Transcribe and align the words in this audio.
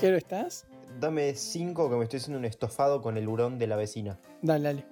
Jero, 0.00 0.16
¿estás? 0.16 0.66
Dame 1.00 1.34
cinco 1.34 1.88
que 1.88 1.96
me 1.96 2.04
estoy 2.04 2.18
haciendo 2.18 2.38
un 2.38 2.44
estofado 2.44 3.00
con 3.00 3.16
el 3.16 3.28
hurón 3.28 3.58
de 3.58 3.66
la 3.66 3.76
vecina. 3.76 4.18
Dale, 4.42 4.64
dale. 4.64 4.84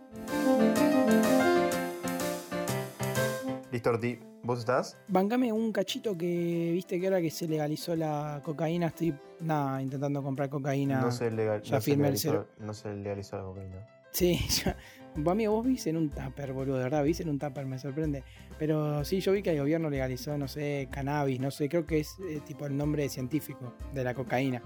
Listo, 3.70 3.90
Orti. 3.90 4.18
¿Vos 4.42 4.58
estás? 4.60 4.98
Bancame 5.08 5.52
un 5.52 5.72
cachito 5.72 6.16
que 6.16 6.70
viste 6.72 7.00
que 7.00 7.06
ahora 7.06 7.20
que 7.22 7.30
se 7.30 7.48
legalizó 7.48 7.96
la 7.96 8.42
cocaína, 8.44 8.88
estoy 8.88 9.14
nada, 9.40 9.80
intentando 9.80 10.22
comprar 10.22 10.50
cocaína. 10.50 11.00
No 11.00 11.10
se, 11.10 11.30
legal, 11.30 11.62
ya 11.62 11.76
no, 11.76 11.80
se 11.80 11.84
firmé 11.84 12.08
el 12.08 12.14
legalizó, 12.14 12.30
cero. 12.30 12.48
no 12.58 12.74
se 12.74 12.94
legalizó 12.94 13.36
la 13.38 13.42
cocaína. 13.44 13.86
Sí, 14.10 14.38
ya. 14.64 14.76
Vos, 15.16 15.32
amigo, 15.32 15.52
vos 15.52 15.66
viste 15.66 15.90
en 15.90 15.96
un 15.96 16.10
tupper, 16.10 16.52
boludo, 16.52 16.76
de 16.76 16.84
verdad, 16.84 17.02
viste 17.02 17.22
en 17.22 17.30
un 17.30 17.38
tupper, 17.38 17.64
me 17.64 17.78
sorprende. 17.78 18.22
Pero 18.58 19.02
sí, 19.04 19.20
yo 19.20 19.32
vi 19.32 19.42
que 19.42 19.50
el 19.50 19.58
gobierno 19.58 19.88
legalizó, 19.88 20.36
no 20.36 20.46
sé, 20.46 20.88
cannabis, 20.90 21.40
no 21.40 21.50
sé, 21.50 21.68
creo 21.68 21.86
que 21.86 22.00
es 22.00 22.16
eh, 22.28 22.40
tipo 22.44 22.66
el 22.66 22.76
nombre 22.76 23.08
científico 23.08 23.74
de 23.94 24.04
la 24.04 24.12
cocaína. 24.12 24.62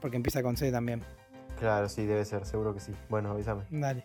Porque 0.00 0.16
empieza 0.16 0.42
con 0.42 0.56
C 0.56 0.70
también. 0.70 1.02
Claro, 1.58 1.88
sí, 1.88 2.04
debe 2.04 2.24
ser, 2.24 2.44
seguro 2.44 2.74
que 2.74 2.80
sí. 2.80 2.92
Bueno, 3.08 3.30
avísame. 3.30 3.64
Dale. 3.70 4.04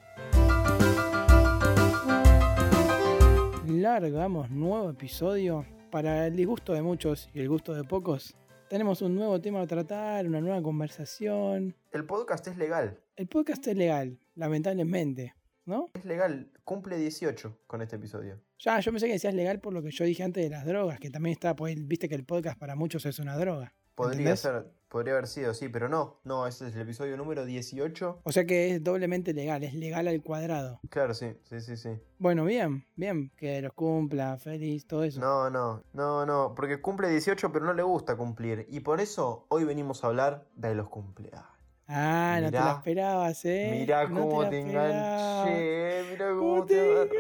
Largamos 3.68 4.50
nuevo 4.50 4.90
episodio. 4.90 5.66
Para 5.92 6.28
el 6.28 6.36
disgusto 6.38 6.74
de 6.74 6.82
muchos 6.82 7.30
y 7.34 7.42
el 7.42 7.50
gusto 7.50 7.74
de 7.74 7.84
pocos, 7.84 8.34
tenemos 8.70 9.02
un 9.02 9.14
nuevo 9.14 9.42
tema 9.42 9.60
a 9.60 9.68
tratar, 9.68 10.26
una 10.26 10.40
nueva 10.40 10.62
conversación. 10.62 11.76
El 11.92 12.06
podcast 12.06 12.48
es 12.48 12.56
legal. 12.56 12.98
El 13.18 13.28
podcast 13.28 13.68
es 13.68 13.76
legal, 13.76 14.18
lamentablemente, 14.36 15.36
¿no? 15.66 15.92
Es 15.94 16.06
legal. 16.06 16.50
Cumple 16.64 16.98
18 16.98 17.64
con 17.68 17.82
este 17.82 17.98
episodio. 17.98 18.42
Ya, 18.60 18.80
yo 18.80 18.92
pensé 18.92 19.08
que 19.08 19.14
decías 19.14 19.34
legal 19.34 19.60
por 19.60 19.74
lo 19.74 19.84
que 19.84 19.92
yo 19.92 20.06
dije 20.06 20.24
antes 20.24 20.42
de 20.42 20.50
las 20.50 20.66
drogas, 20.66 21.02
que 21.02 21.10
también 21.10 21.34
está, 21.34 21.54
pues 21.54 21.76
viste 21.86 22.08
que 22.08 22.16
el 22.16 22.24
podcast 22.24 22.58
para 22.58 22.78
muchos 22.78 23.06
es 23.06 23.20
una 23.20 23.36
droga. 23.36 23.74
Podría 23.96 24.14
¿Entendés? 24.14 24.40
ser, 24.40 24.66
podría 24.88 25.14
haber 25.14 25.28
sido, 25.28 25.54
sí, 25.54 25.70
pero 25.70 25.88
no. 25.90 26.20
No, 26.24 26.48
ese 26.48 26.68
es 26.68 26.76
el 26.76 26.82
episodio 26.82 27.18
número 27.18 27.46
18. 27.46 28.22
O 28.24 28.32
sea 28.32 28.46
que 28.46 28.72
es 28.76 28.84
doblemente 28.84 29.34
legal, 29.34 29.64
es 29.64 29.74
legal 29.74 30.08
al 30.08 30.22
cuadrado. 30.22 30.80
Claro, 30.90 31.14
sí, 31.14 31.36
sí, 31.44 31.60
sí, 31.62 31.78
sí. 31.78 31.90
Bueno, 32.18 32.46
bien, 32.46 32.86
bien, 32.96 33.32
que 33.38 33.62
los 33.62 33.74
cumpla, 33.74 34.38
feliz, 34.38 34.88
todo 34.88 35.04
eso. 35.04 35.20
No, 35.20 35.50
no, 35.50 35.84
no, 35.94 36.26
no, 36.26 36.54
porque 36.56 36.82
cumple 36.82 37.10
18 37.10 37.52
pero 37.52 37.66
no 37.66 37.74
le 37.74 37.84
gusta 37.84 38.16
cumplir. 38.16 38.66
Y 38.70 38.80
por 38.82 39.02
eso 39.02 39.46
hoy 39.50 39.66
venimos 39.66 40.04
a 40.04 40.08
hablar 40.08 40.46
de 40.56 40.74
los 40.76 40.90
cumpleaños. 40.90 41.46
Ah, 41.94 42.40
no 42.42 42.50
te 42.52 42.58
la 42.58 42.72
esperabas, 42.78 43.44
¿eh? 43.44 43.70
Mirá 43.78 44.08
No 44.08 44.22
cómo 44.22 44.48
te 44.50 44.60
esperabas. 44.62 45.48
enganché, 45.50 46.12
mirá 46.12 46.30
¿Cómo 46.30 46.66
te 46.66 46.74
te 46.76 46.82
te 46.82 47.10
colgás, 47.10 47.18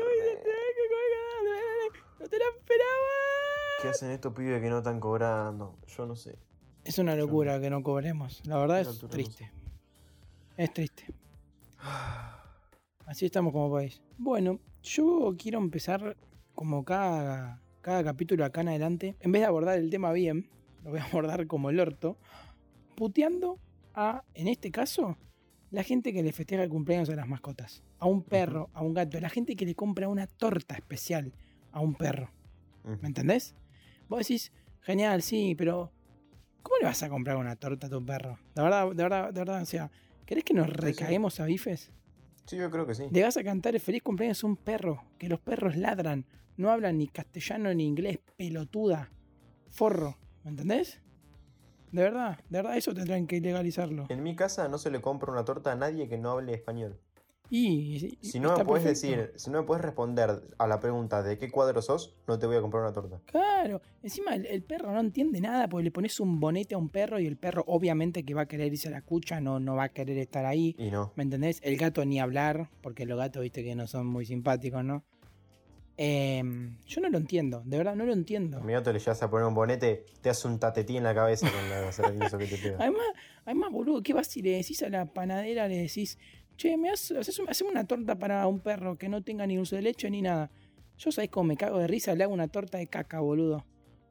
No 2.19 2.27
te 2.30 2.38
la 2.39 2.45
esperabas. 2.45 3.81
¿Qué 3.81 3.88
hacen 3.89 4.11
estos 4.11 4.33
pibes 4.33 4.61
que 4.61 4.69
no 4.69 4.77
están 4.77 4.99
cobrando? 5.02 5.77
Yo 5.88 6.05
no 6.05 6.16
sé. 6.16 6.38
Es 6.83 6.97
una 6.97 7.15
locura 7.15 7.61
que 7.61 7.69
no 7.69 7.83
cobremos. 7.83 8.41
La 8.45 8.57
verdad 8.57 8.81
es 8.81 8.99
triste. 9.09 9.51
Es 10.57 10.73
triste. 10.73 11.05
Así 13.05 13.25
estamos 13.25 13.53
como 13.53 13.71
país. 13.71 14.01
Bueno, 14.17 14.59
yo 14.81 15.35
quiero 15.37 15.59
empezar 15.59 16.17
como 16.55 16.83
cada, 16.83 17.61
cada 17.81 18.03
capítulo 18.03 18.45
acá 18.45 18.61
en 18.61 18.69
adelante. 18.69 19.15
En 19.19 19.31
vez 19.31 19.41
de 19.41 19.45
abordar 19.45 19.77
el 19.77 19.89
tema 19.89 20.11
bien, 20.11 20.49
lo 20.83 20.91
voy 20.91 20.99
a 20.99 21.05
abordar 21.05 21.45
como 21.47 21.69
el 21.69 21.79
orto. 21.79 22.17
Puteando 22.95 23.59
a, 23.93 24.23
en 24.33 24.47
este 24.47 24.71
caso, 24.71 25.17
la 25.69 25.83
gente 25.83 26.13
que 26.13 26.23
le 26.23 26.31
festeja 26.31 26.63
el 26.63 26.69
cumpleaños 26.69 27.09
a 27.09 27.15
las 27.15 27.27
mascotas. 27.27 27.83
A 27.99 28.07
un 28.07 28.23
perro, 28.23 28.69
a 28.73 28.81
un 28.81 28.93
gato. 28.93 29.19
La 29.19 29.29
gente 29.29 29.55
que 29.55 29.65
le 29.65 29.75
compra 29.75 30.07
una 30.07 30.25
torta 30.25 30.75
especial 30.75 31.31
a 31.71 31.79
un 31.79 31.93
perro. 31.93 32.31
¿Me 32.83 33.07
entendés? 33.07 33.53
Vos 34.09 34.19
decís, 34.19 34.52
genial, 34.81 35.21
sí, 35.21 35.53
pero 35.55 35.91
¿cómo 36.62 36.76
le 36.80 36.86
vas 36.86 37.02
a 37.04 37.09
comprar 37.09 37.38
una 37.38 37.56
torta 37.56 37.88
a 37.88 37.90
tu 37.90 38.06
perro? 38.06 38.40
De 38.56 38.62
verdad, 38.62 38.88
de 38.90 39.04
verdad, 39.04 39.34
de 39.34 39.40
verdad, 39.40 39.62
o 39.62 39.66
sea, 39.66 39.92
¿querés 40.26 40.44
que 40.44 40.54
nos 40.54 40.67
sí. 40.67 40.73
recaguemos 40.73 41.40
a 41.40 41.45
bifes? 41.45 41.92
Sí, 42.45 42.58
yo 42.58 42.70
creo 42.70 42.86
que 42.86 42.95
sí. 42.95 43.05
Le 43.11 43.23
vas 43.23 43.38
a 43.38 43.44
cantar 43.44 43.76
el 43.76 43.82
feliz 43.82 44.04
cumpleaños 44.04 44.44
a 44.44 44.48
un 44.48 44.58
perro, 44.58 45.04
que 45.17 45.30
los 45.30 45.39
perros 45.39 45.76
ladran, 45.76 46.26
no 46.58 46.70
hablan 46.70 46.98
ni 46.98 47.08
castellano 47.08 47.73
ni 47.73 47.86
inglés, 47.86 48.20
pelotuda, 48.38 49.11
forro, 49.70 50.17
¿me 50.44 50.52
entendés? 50.52 51.00
De 51.92 52.04
verdad, 52.04 52.39
de 52.50 52.60
verdad, 52.60 52.77
eso 52.77 52.94
tendrán 52.94 53.27
que 53.27 53.42
legalizarlo. 53.42 54.05
En 54.10 54.23
mi 54.23 54.36
casa 54.36 54.67
no 54.70 54.77
se 54.77 54.92
le 54.92 55.02
compra 55.02 55.32
una 55.32 55.44
torta 55.44 55.73
a 55.73 55.76
nadie 55.76 56.08
que 56.08 56.17
no 56.17 56.32
hable 56.32 56.54
español. 56.54 56.98
Y, 57.54 58.17
Si 58.22 58.39
no 58.39 58.58
me 58.58 58.64
puedes 58.64 58.86
decir, 58.86 59.34
si 59.36 59.50
no 59.50 59.60
me 59.60 59.67
puedes 59.67 59.84
responder 59.84 60.42
a 60.58 60.67
la 60.67 60.80
pregunta 60.80 61.22
de 61.22 61.38
qué 61.38 61.52
cuadro 61.52 61.82
sos, 61.82 62.16
no 62.26 62.39
te 62.39 62.48
voy 62.48 62.56
a 62.56 62.62
comprar 62.62 62.82
una 62.82 62.94
torta. 62.94 63.20
Claro, 63.26 63.82
encima 64.02 64.36
el, 64.36 64.45
el 64.45 64.64
perro 64.64 64.94
no 64.94 65.02
entiende 65.02 65.42
nada 65.42 65.67
porque 65.67 65.84
le 65.84 65.92
pones 65.92 66.17
un 66.22 66.39
bonete 66.39 66.76
a 66.76 66.78
un 66.78 66.88
perro 66.88 67.20
y 67.20 67.28
el 67.28 67.36
perro 67.36 67.66
obviamente 67.67 68.23
que 68.23 68.34
va 68.34 68.44
a 68.44 68.48
querer 68.48 68.72
irse 68.72 68.88
a 68.88 68.92
la 68.92 69.02
cucha, 69.02 69.42
no, 69.42 69.60
no 69.60 69.76
va 69.76 69.84
a 69.84 69.89
querer 69.89 70.17
estar 70.17 70.45
ahí. 70.45 70.78
Y 70.80 70.92
no. 70.92 71.12
¿Me 71.17 71.23
entendés? 71.23 71.60
El 71.62 71.76
gato 71.76 72.06
ni 72.06 72.22
hablar, 72.22 72.70
porque 72.82 73.06
los 73.06 73.17
gatos, 73.17 73.42
viste 73.42 73.66
que 73.66 73.76
no 73.76 73.86
son 73.86 74.08
muy 74.08 74.26
simpáticos, 74.26 74.86
¿no? 74.86 75.04
Em, 75.98 76.78
yo 76.88 77.02
no 77.02 77.10
lo 77.10 77.18
entiendo, 77.18 77.62
de 77.66 77.78
verdad 77.78 77.95
no 77.95 78.06
lo 78.06 78.14
entiendo. 78.14 78.58
A 78.58 78.62
mi 78.62 78.73
gato 78.73 78.92
le 78.92 78.98
llegas 78.98 79.22
a 79.22 79.30
poner 79.30 79.45
un 79.45 79.54
bonete, 79.54 80.06
te 80.22 80.30
hace 80.30 80.48
un 80.48 80.58
tatetí 80.58 80.98
en 80.98 81.04
la 81.04 81.14
cabeza 81.14 81.48
con 81.52 81.70
la 81.70 81.92
que 82.39 82.48
te 82.48 82.58
pega. 82.58 82.78
Además, 82.80 83.06
además, 83.45 83.72
boludo, 83.72 84.02
¿qué 84.02 84.14
vas 84.14 84.26
si 84.28 84.42
le 84.42 84.52
decís 84.52 84.82
a 84.83 84.89
la 84.89 85.06
panadera, 85.06 85.68
le 85.68 85.78
decís, 85.78 86.18
che, 86.61 86.77
me 86.77 86.89
haces, 86.92 87.42
haceme 87.48 87.72
una 87.72 87.86
torta 87.88 88.17
para 88.20 88.45
un 88.48 88.60
perro 88.60 88.98
que 88.98 89.10
no 89.10 89.23
tenga 89.23 89.48
ni 89.48 89.55
dulce 89.55 89.77
de 89.77 89.82
leche 89.82 90.10
ni 90.11 90.22
nada? 90.22 90.52
Yo 90.98 91.11
sabés 91.11 91.32
cómo 91.32 91.45
me 91.45 91.58
cago 91.58 91.80
de 91.80 91.88
risa, 91.88 92.14
le 92.14 92.23
hago 92.23 92.33
una 92.33 92.48
torta 92.48 92.77
de 92.77 92.86
caca, 92.86 93.20
boludo. 93.20 93.66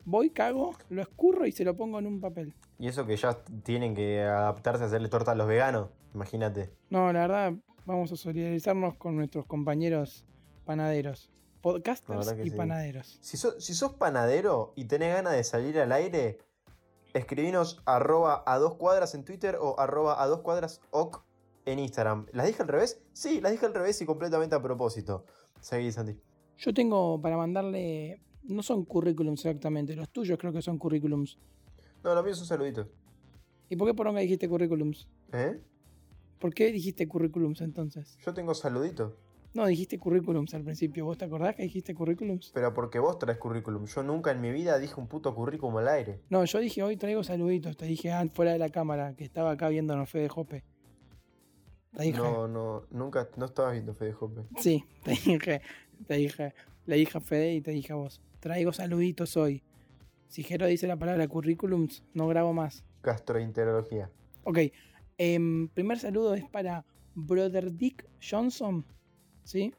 Voy, 0.04 0.30
cago, 0.30 0.74
lo 0.88 1.02
escurro 1.02 1.46
y 1.46 1.52
se 1.52 1.64
lo 1.64 1.76
pongo 1.76 2.00
en 2.00 2.06
un 2.06 2.20
papel. 2.20 2.54
Y 2.78 2.88
eso 2.88 3.06
que 3.06 3.16
ya 3.16 3.38
tienen 3.62 3.94
que 3.94 4.22
adaptarse 4.22 4.82
a 4.82 4.86
hacerle 4.86 5.08
torta 5.08 5.32
a 5.32 5.34
los 5.36 5.46
veganos, 5.46 5.90
imagínate. 6.14 6.72
No, 6.88 7.12
la 7.12 7.20
verdad, 7.20 7.52
vamos 7.86 8.10
a 8.10 8.16
solidarizarnos 8.16 8.94
con 8.96 9.14
nuestros 9.14 9.46
compañeros 9.46 10.24
panaderos, 10.64 11.30
podcasters 11.60 12.34
y 12.44 12.50
sí. 12.50 12.56
panaderos. 12.56 13.18
Si, 13.20 13.36
so- 13.36 13.60
si 13.60 13.74
sos 13.74 13.92
panadero 13.94 14.72
y 14.74 14.86
tenés 14.86 15.14
ganas 15.14 15.34
de 15.34 15.44
salir 15.44 15.78
al 15.78 15.92
aire, 15.92 16.38
escribinos 17.14 17.80
arroba 17.86 18.42
a 18.46 18.58
dos 18.58 18.74
cuadras 18.74 19.14
en 19.14 19.24
Twitter 19.24 19.56
o 19.60 19.78
arroba 19.78 20.20
a 20.20 20.26
dos 20.26 20.40
cuadras 20.40 20.80
ok 20.90 21.22
en 21.72 21.78
Instagram. 21.78 22.26
¿Las 22.32 22.46
dije 22.46 22.62
al 22.62 22.68
revés? 22.68 23.00
Sí, 23.12 23.40
las 23.40 23.52
dije 23.52 23.66
al 23.66 23.74
revés 23.74 24.00
y 24.00 24.06
completamente 24.06 24.54
a 24.54 24.62
propósito. 24.62 25.24
Seguí, 25.60 25.92
Santi. 25.92 26.16
Yo 26.58 26.74
tengo 26.74 27.20
para 27.20 27.36
mandarle, 27.36 28.22
no 28.44 28.62
son 28.62 28.84
currículums 28.84 29.44
exactamente, 29.44 29.96
los 29.96 30.08
tuyos 30.10 30.38
creo 30.38 30.52
que 30.52 30.62
son 30.62 30.78
currículums. 30.78 31.38
No, 32.04 32.14
lo 32.14 32.22
mío 32.22 32.32
es 32.32 32.40
un 32.40 32.46
saludito. 32.46 32.88
¿Y 33.68 33.76
por 33.76 33.88
qué 33.88 33.94
poronga 33.94 34.20
dijiste 34.20 34.48
currículums? 34.48 35.08
¿Eh? 35.32 35.60
¿Por 36.38 36.52
qué 36.54 36.72
dijiste 36.72 37.06
currículums 37.06 37.60
entonces? 37.60 38.18
Yo 38.24 38.34
tengo 38.34 38.54
saludito. 38.54 39.16
No, 39.52 39.66
dijiste 39.66 39.98
currículums 39.98 40.54
al 40.54 40.62
principio. 40.62 41.04
¿Vos 41.04 41.18
te 41.18 41.24
acordás 41.24 41.56
que 41.56 41.64
dijiste 41.64 41.94
currículums? 41.94 42.50
Pero 42.54 42.72
porque 42.72 42.98
vos 42.98 43.18
traes 43.18 43.38
currículum. 43.38 43.84
Yo 43.86 44.02
nunca 44.02 44.30
en 44.30 44.40
mi 44.40 44.50
vida 44.52 44.78
dije 44.78 44.94
un 44.96 45.08
puto 45.08 45.34
currículum 45.34 45.76
al 45.78 45.88
aire. 45.88 46.20
No, 46.30 46.44
yo 46.44 46.58
dije 46.60 46.82
hoy 46.82 46.96
traigo 46.96 47.24
saluditos. 47.24 47.76
Te 47.76 47.86
dije 47.86 48.12
ah, 48.12 48.24
fuera 48.32 48.52
de 48.52 48.58
la 48.58 48.68
cámara, 48.68 49.14
que 49.16 49.24
estaba 49.24 49.50
acá 49.50 49.68
viéndonos 49.68 50.08
Fede 50.08 50.28
Jope. 50.28 50.64
Te 51.96 52.04
dije. 52.04 52.18
No, 52.18 52.46
no, 52.48 52.84
nunca, 52.90 53.28
no 53.36 53.46
estabas 53.46 53.72
viendo 53.72 53.94
Fede 53.94 54.12
Jope. 54.12 54.42
Sí, 54.58 54.84
te 55.04 55.10
dije, 55.12 55.62
te 56.06 56.14
dije. 56.14 56.54
Le 56.86 56.96
dije 56.96 57.18
a 57.18 57.20
Fede 57.20 57.54
y 57.54 57.60
te 57.60 57.70
dije 57.72 57.92
a 57.92 57.96
vos. 57.96 58.20
Traigo 58.40 58.72
saluditos 58.72 59.36
hoy. 59.36 59.62
Si 60.28 60.42
Jero 60.44 60.66
dice 60.66 60.86
la 60.86 60.96
palabra 60.96 61.26
currículums, 61.28 62.04
no 62.14 62.28
grabo 62.28 62.52
más. 62.52 62.84
Gastroenterología. 63.02 64.10
Ok, 64.44 64.58
em, 65.18 65.68
primer 65.68 65.98
saludo 65.98 66.34
es 66.34 66.48
para 66.48 66.84
Brother 67.14 67.72
Dick 67.72 68.06
Johnson, 68.22 68.84
¿sí? 69.44 69.74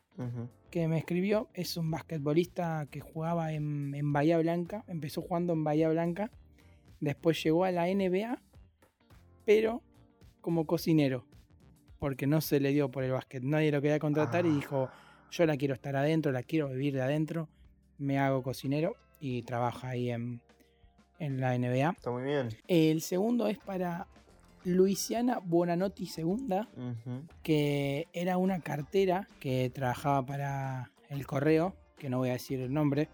Que 0.70 0.88
me 0.88 0.98
escribió, 0.98 1.50
es 1.54 1.78
un 1.78 1.90
basquetbolista 1.90 2.86
que 2.92 3.00
jugaba 3.00 3.54
en, 3.54 3.96
en 3.96 4.14
Bahía 4.14 4.38
Blanca, 4.38 4.84
empezó 4.88 5.22
jugando 5.22 5.54
en 5.54 5.64
Bahía 5.64 5.90
Blanca, 5.90 6.30
después 7.00 7.42
llegó 7.44 7.64
a 7.64 7.72
la 7.72 7.88
NBA, 7.88 8.40
pero 9.46 9.82
como 10.42 10.68
cocinero, 10.68 11.26
porque 12.02 12.26
no 12.26 12.42
se 12.42 12.60
le 12.60 12.72
dio 12.74 12.90
por 12.90 13.04
el 13.04 13.12
básquet, 13.12 13.44
nadie 13.44 13.72
lo 13.72 13.80
quería 13.80 14.00
contratar 14.00 14.44
y 14.48 14.50
Ah. 14.50 14.56
dijo, 14.56 14.90
yo 15.30 15.46
la 15.46 15.56
quiero 15.56 15.76
estar 15.76 15.96
adentro, 15.96 16.32
la 16.32 16.42
quiero 16.42 16.68
vivir 16.70 16.96
de 16.96 17.02
adentro, 17.04 17.48
me 18.00 18.18
hago 18.18 18.42
cocinero 18.42 18.96
y 19.20 19.44
trabaja 19.44 19.90
ahí 19.90 20.10
en, 20.10 20.42
en 21.20 21.40
la 21.40 21.54
NBA. 21.56 21.92
Está 21.92 22.10
muy 22.10 22.24
bien. 22.24 22.50
El 22.68 23.02
segundo 23.02 23.46
es 23.48 23.60
para 23.60 24.08
Luisiana 24.64 25.38
Buonanotti 25.44 26.08
segunda, 26.08 26.68
Ujú. 26.76 27.22
que 27.44 28.08
era 28.14 28.38
una 28.38 28.62
cartera 28.62 29.28
que 29.40 29.70
trabajaba 29.70 30.26
para 30.26 30.92
el 31.10 31.28
correo, 31.28 31.76
que 32.00 32.10
no 32.10 32.18
voy 32.18 32.30
a 32.30 32.34
decir 32.34 32.60
el 32.62 32.74
nombre, 32.74 33.10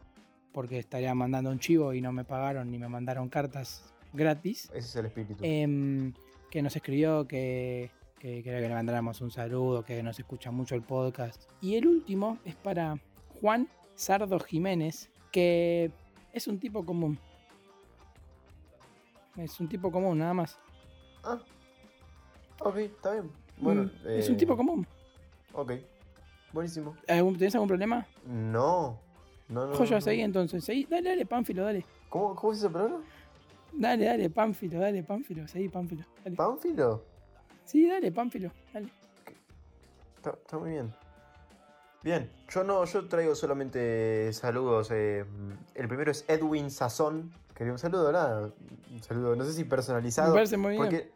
porque 0.53 0.79
estaría 0.79 1.13
mandando 1.13 1.49
un 1.51 1.59
chivo 1.59 1.93
y 1.93 1.99
no 1.99 2.13
me 2.13 2.23
pagaron 2.23 2.71
ni 2.71 2.79
me 2.79 2.87
mandaron 2.87 3.27
cartas 3.27 3.93
gratis, 4.13 4.69
Ese 4.73 4.77
es 4.79 4.95
el 4.95 5.05
espíritu. 5.07 5.35
em, 5.43 6.13
que 6.49 6.61
nos 6.61 6.73
escribió 6.73 7.27
que, 7.27 7.91
que 8.19 8.41
quería 8.43 8.59
que 8.61 8.67
le 8.67 8.73
mandáramos 8.73 9.21
un 9.21 9.31
saludo, 9.31 9.83
que 9.83 10.01
nos 10.03 10.17
escucha 10.19 10.51
mucho 10.51 10.75
el 10.75 10.81
podcast. 10.81 11.43
Y 11.61 11.75
el 11.75 11.87
último 11.87 12.39
es 12.45 12.55
para 12.55 12.97
Juan 13.41 13.67
Sardo 13.95 14.39
Jiménez, 14.39 15.09
que 15.31 15.91
es 16.33 16.47
un 16.47 16.59
tipo 16.59 16.85
común. 16.85 17.19
Es 19.35 19.59
un 19.59 19.69
tipo 19.69 19.91
común, 19.91 20.17
nada 20.17 20.33
más. 20.33 20.59
Ah. 21.23 21.39
Ok, 22.59 22.77
está 22.77 23.11
bien. 23.13 23.31
Bueno, 23.59 23.83
Mm, 23.83 24.07
Es 24.07 24.29
un 24.29 24.35
eh, 24.35 24.37
tipo 24.37 24.57
común. 24.57 24.87
Ok. 25.53 25.73
Buenísimo. 26.53 26.95
¿Algún- 27.07 27.37
¿Tenés 27.37 27.53
algún 27.55 27.67
problema? 27.67 28.07
No. 28.25 28.99
No, 29.47 29.67
no. 29.67 29.75
Joya, 29.75 29.95
no. 29.95 30.01
seguí 30.01 30.21
entonces. 30.21 30.63
Seguí. 30.63 30.85
Dale, 30.85 31.09
dale, 31.09 31.25
Pánfilo, 31.25 31.63
dale. 31.63 31.85
¿Cómo, 32.09 32.35
¿Cómo 32.35 32.53
es 32.53 32.59
ese 32.59 32.69
programa? 32.69 33.01
Dale, 33.73 34.05
dale, 34.05 34.29
Pánfilo, 34.29 34.79
dale, 34.79 35.03
Pánfilo. 35.03 35.47
Seguí, 35.47 35.69
Pánfilo. 35.69 36.03
Dale. 36.23 36.35
¿Pánfilo? 36.35 37.03
Sí, 37.67 37.87
dale, 37.87 38.11
Pánfilo. 38.11 38.49
Dale. 38.73 38.89
Está, 40.15 40.31
está 40.31 40.57
muy 40.57 40.71
bien. 40.71 40.93
Bien, 42.01 42.31
yo 42.49 42.63
no, 42.63 42.85
yo 42.85 43.07
traigo 43.07 43.35
solamente 43.35 44.31
saludos. 44.31 44.89
eh, 44.91 45.25
el 45.75 45.87
primero 45.87 46.09
es 46.11 46.23
Edwin 46.27 46.71
Sazón. 46.71 47.33
Quería 47.53 47.73
un 47.73 47.79
saludo, 47.79 48.05
¿verdad? 48.05 48.53
Un 48.91 49.03
saludo, 49.03 49.35
no 49.35 49.43
sé 49.43 49.51
si 49.51 49.63
Me 49.63 49.69
personalizado. 49.69 50.33
parece 50.33 50.55
muy 50.57 50.71
bien. 50.71 50.83
Porque 50.83 51.11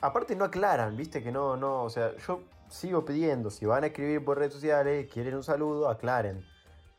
aparte 0.00 0.34
no 0.34 0.44
aclaran, 0.46 0.96
viste 0.96 1.22
que 1.22 1.30
no, 1.30 1.56
no, 1.56 1.82
o 1.82 1.90
sea, 1.90 2.16
yo 2.26 2.42
sigo 2.70 3.04
pidiendo, 3.04 3.50
si 3.50 3.66
van 3.66 3.84
a 3.84 3.88
escribir 3.88 4.24
por 4.24 4.38
redes 4.38 4.54
sociales, 4.54 5.08
quieren 5.12 5.34
un 5.34 5.42
saludo, 5.44 5.88
aclaren. 5.90 6.44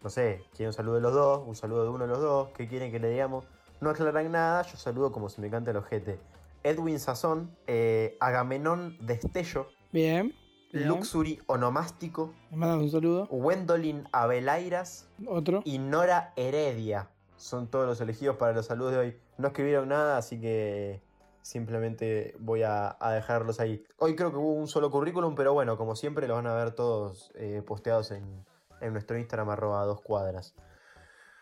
No 0.03 0.09
sé, 0.09 0.43
quieren 0.51 0.67
un 0.67 0.73
saludo 0.73 0.95
de 0.95 1.01
los 1.01 1.13
dos, 1.13 1.47
un 1.47 1.55
saludo 1.55 1.83
de 1.83 1.89
uno 1.89 2.03
de 2.05 2.09
los 2.11 2.19
dos, 2.21 2.49
¿qué 2.55 2.67
quieren 2.67 2.91
que 2.91 2.99
le 2.99 3.09
digamos? 3.09 3.45
No 3.81 3.89
aclaran 3.89 4.31
nada, 4.31 4.61
yo 4.61 4.77
saludo 4.77 5.11
como 5.11 5.29
si 5.29 5.41
me 5.41 5.49
canta 5.49 5.71
el 5.71 5.77
ojete. 5.77 6.19
Edwin 6.65 6.99
Sazón, 6.99 7.55
eh, 7.67 8.17
Agamenón 8.19 8.97
Destello, 8.99 9.67
Bien. 9.91 10.33
bien. 10.73 10.87
Luxury 10.87 11.39
Onomástico, 11.47 12.33
Me 12.51 12.57
mandas 12.57 12.79
un 12.79 12.89
saludo. 12.91 13.27
Wendolin 13.29 14.07
Abelairas 14.11 15.07
Otro. 15.27 15.61
y 15.63 15.77
Nora 15.79 16.33
Heredia. 16.35 17.09
Son 17.37 17.67
todos 17.69 17.85
los 17.85 18.01
elegidos 18.01 18.37
para 18.37 18.53
los 18.53 18.65
saludos 18.65 18.93
de 18.93 18.97
hoy. 18.97 19.17
No 19.37 19.47
escribieron 19.49 19.89
nada, 19.89 20.17
así 20.17 20.39
que 20.41 21.01
simplemente 21.41 22.35
voy 22.39 22.63
a, 22.63 22.97
a 22.99 23.11
dejarlos 23.11 23.59
ahí. 23.59 23.83
Hoy 23.97 24.15
creo 24.15 24.31
que 24.31 24.37
hubo 24.37 24.53
un 24.53 24.67
solo 24.67 24.89
currículum, 24.89 25.35
pero 25.35 25.53
bueno, 25.53 25.77
como 25.77 25.95
siempre 25.95 26.27
los 26.27 26.35
van 26.35 26.47
a 26.47 26.55
ver 26.55 26.71
todos 26.71 27.31
eh, 27.35 27.61
posteados 27.65 28.09
en, 28.11 28.43
en 28.81 28.91
nuestro 28.93 29.17
Instagram 29.17 29.49
arroba 29.49 29.85
dos 29.85 30.01
cuadras. 30.01 30.55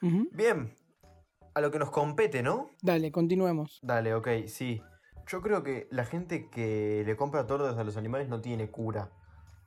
Bien, 0.01 0.75
a 1.53 1.61
lo 1.61 1.71
que 1.71 1.79
nos 1.79 1.89
compete, 1.91 2.43
¿no? 2.43 2.69
Dale, 2.81 3.09
continuemos. 3.11 3.79
Dale, 3.81 4.13
ok, 4.13 4.27
sí. 4.47 4.81
Yo 5.27 5.41
creo 5.41 5.63
que 5.63 5.87
la 5.91 6.05
gente 6.05 6.49
que 6.49 7.03
le 7.05 7.15
compra 7.15 7.47
tortas 7.47 7.77
a 7.77 7.83
los 7.83 7.97
animales 7.97 8.27
no 8.29 8.41
tiene 8.41 8.69
cura. 8.69 9.09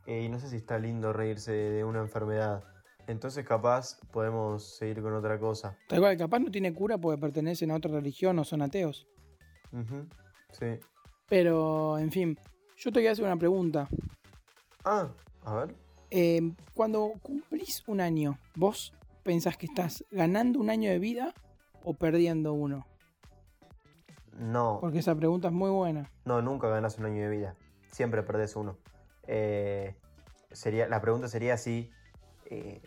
Eh, 0.06 0.22
y 0.22 0.28
no 0.28 0.38
sé 0.38 0.48
si 0.48 0.56
está 0.56 0.78
lindo 0.78 1.12
reírse 1.12 1.52
de 1.52 1.84
una 1.84 2.00
enfermedad. 2.00 2.62
Entonces 3.06 3.44
capaz 3.44 3.98
podemos 4.12 4.76
seguir 4.76 5.02
con 5.02 5.14
otra 5.14 5.38
cosa. 5.38 5.76
Tal 5.88 6.00
cual, 6.00 6.16
capaz 6.16 6.38
no 6.40 6.50
tiene 6.50 6.72
cura 6.74 6.98
porque 6.98 7.20
pertenecen 7.20 7.70
a 7.70 7.76
otra 7.76 7.90
religión 7.90 8.38
o 8.38 8.44
son 8.44 8.62
ateos. 8.62 9.06
Ujú, 9.72 10.06
Sí. 10.52 10.78
Pero, 11.28 11.98
en 11.98 12.12
fin, 12.12 12.38
yo 12.76 12.92
te 12.92 13.00
voy 13.00 13.08
a 13.08 13.12
hacer 13.12 13.24
una 13.24 13.36
pregunta. 13.36 13.88
Ah, 14.84 15.08
a 15.44 15.54
ver. 15.56 15.74
Eh, 16.10 16.52
cuando 16.72 17.12
cumplís 17.20 17.82
un 17.88 18.00
año, 18.00 18.38
¿vos 18.54 18.92
pensás 19.24 19.56
que 19.56 19.66
estás 19.66 20.04
ganando 20.10 20.60
un 20.60 20.70
año 20.70 20.88
de 20.88 21.00
vida 21.00 21.34
o 21.82 21.94
perdiendo 21.94 22.52
uno? 22.52 22.86
No, 24.38 24.78
Porque 24.80 24.98
esa 24.98 25.14
pregunta 25.14 25.48
es 25.48 25.54
muy 25.54 25.70
buena. 25.70 26.10
no, 26.24 26.42
nunca 26.42 26.68
ganas 26.68 26.98
un 26.98 27.06
año 27.06 27.22
de 27.22 27.28
vida. 27.36 27.56
Siempre 27.90 28.22
perdés 28.22 28.56
uno. 28.56 28.76
Eh, 29.26 29.94
sería, 30.52 30.88
la 30.88 31.00
pregunta 31.00 31.28
sería 31.28 31.56
si... 31.56 31.90
eh, 32.50 32.80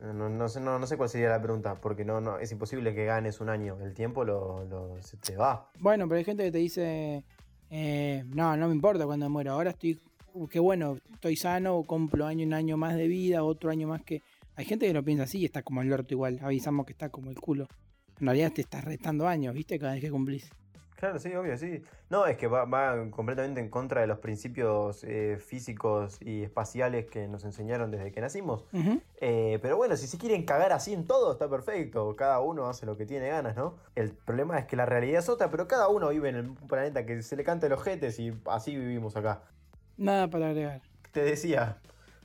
no, 0.00 0.28
no 0.30 0.48
sé, 0.48 0.60
no, 0.60 0.78
no 0.78 0.86
sé 0.86 0.96
cuál 0.96 1.08
sería 1.10 1.28
la 1.28 1.42
pregunta, 1.42 1.74
porque 1.80 2.04
no, 2.04 2.20
no, 2.20 2.38
es 2.38 2.50
imposible 2.52 2.94
que 2.94 3.04
ganes 3.04 3.40
un 3.40 3.48
año. 3.50 3.76
El 3.80 3.92
tiempo 3.94 4.24
lo, 4.24 4.64
lo- 4.64 5.02
se 5.02 5.16
te 5.18 5.36
va. 5.36 5.70
Bueno, 5.78 6.06
pero 6.08 6.18
hay 6.18 6.24
gente 6.24 6.44
que 6.44 6.52
te 6.52 6.58
dice, 6.58 7.24
eh, 7.68 8.24
no, 8.28 8.56
no 8.56 8.68
me 8.68 8.74
importa 8.74 9.04
cuando 9.04 9.28
muero, 9.28 9.52
ahora 9.52 9.70
estoy, 9.70 10.00
uh, 10.32 10.46
qué 10.48 10.58
bueno, 10.58 10.96
estoy 11.12 11.36
sano, 11.36 11.82
cumplo 11.82 12.24
año 12.26 12.46
un 12.46 12.54
año 12.54 12.76
más 12.78 12.96
de 12.96 13.08
vida, 13.08 13.42
otro 13.44 13.70
año 13.70 13.88
más 13.88 14.02
que... 14.02 14.22
Hay 14.56 14.64
gente 14.64 14.86
que 14.86 14.94
lo 14.94 15.02
piensa 15.04 15.24
así 15.24 15.38
y 15.40 15.44
está 15.44 15.62
como 15.62 15.82
el 15.82 15.92
orto 15.92 16.14
igual, 16.14 16.38
avisamos 16.42 16.86
que 16.86 16.92
está 16.92 17.08
como 17.10 17.30
el 17.30 17.38
culo. 17.40 17.66
En 18.20 18.26
realidad 18.26 18.52
te 18.52 18.60
estás 18.62 18.84
restando 18.84 19.26
años, 19.28 19.54
¿viste? 19.54 19.78
Cada 19.78 19.92
vez 19.92 20.00
que 20.02 20.10
cumplís. 20.10 20.50
Claro, 21.00 21.18
sí, 21.18 21.34
obvio, 21.34 21.56
sí. 21.56 21.82
No, 22.10 22.26
es 22.26 22.36
que 22.36 22.46
va, 22.46 22.66
va 22.66 23.10
completamente 23.10 23.58
en 23.58 23.70
contra 23.70 24.02
de 24.02 24.06
los 24.06 24.18
principios 24.18 25.02
eh, 25.04 25.38
físicos 25.40 26.18
y 26.20 26.42
espaciales 26.42 27.06
que 27.06 27.26
nos 27.26 27.42
enseñaron 27.46 27.90
desde 27.90 28.12
que 28.12 28.20
nacimos. 28.20 28.66
Eh, 29.18 29.58
pero 29.62 29.78
bueno, 29.78 29.96
si 29.96 30.06
se 30.06 30.18
quieren 30.18 30.44
cagar 30.44 30.74
así 30.74 30.92
en 30.92 31.06
todo, 31.06 31.32
está 31.32 31.48
perfecto. 31.48 32.14
Cada 32.16 32.40
uno 32.40 32.68
hace 32.68 32.84
lo 32.84 32.98
que 32.98 33.06
tiene 33.06 33.28
ganas, 33.28 33.56
¿no? 33.56 33.76
El 33.94 34.12
problema 34.12 34.58
es 34.58 34.66
que 34.66 34.76
la 34.76 34.84
realidad 34.84 35.20
es 35.20 35.30
otra, 35.30 35.50
pero 35.50 35.66
cada 35.66 35.88
uno 35.88 36.10
vive 36.10 36.28
en 36.28 36.36
el 36.36 36.52
planeta 36.68 37.06
que 37.06 37.22
se 37.22 37.34
le 37.34 37.44
canta 37.44 37.66
los 37.70 37.82
jetes 37.82 38.18
y 38.18 38.34
así 38.44 38.76
vivimos 38.76 39.16
acá. 39.16 39.40
Nada 39.96 40.28
para 40.28 40.50
agregar. 40.50 40.82
Te 41.12 41.22
decía, 41.22 41.78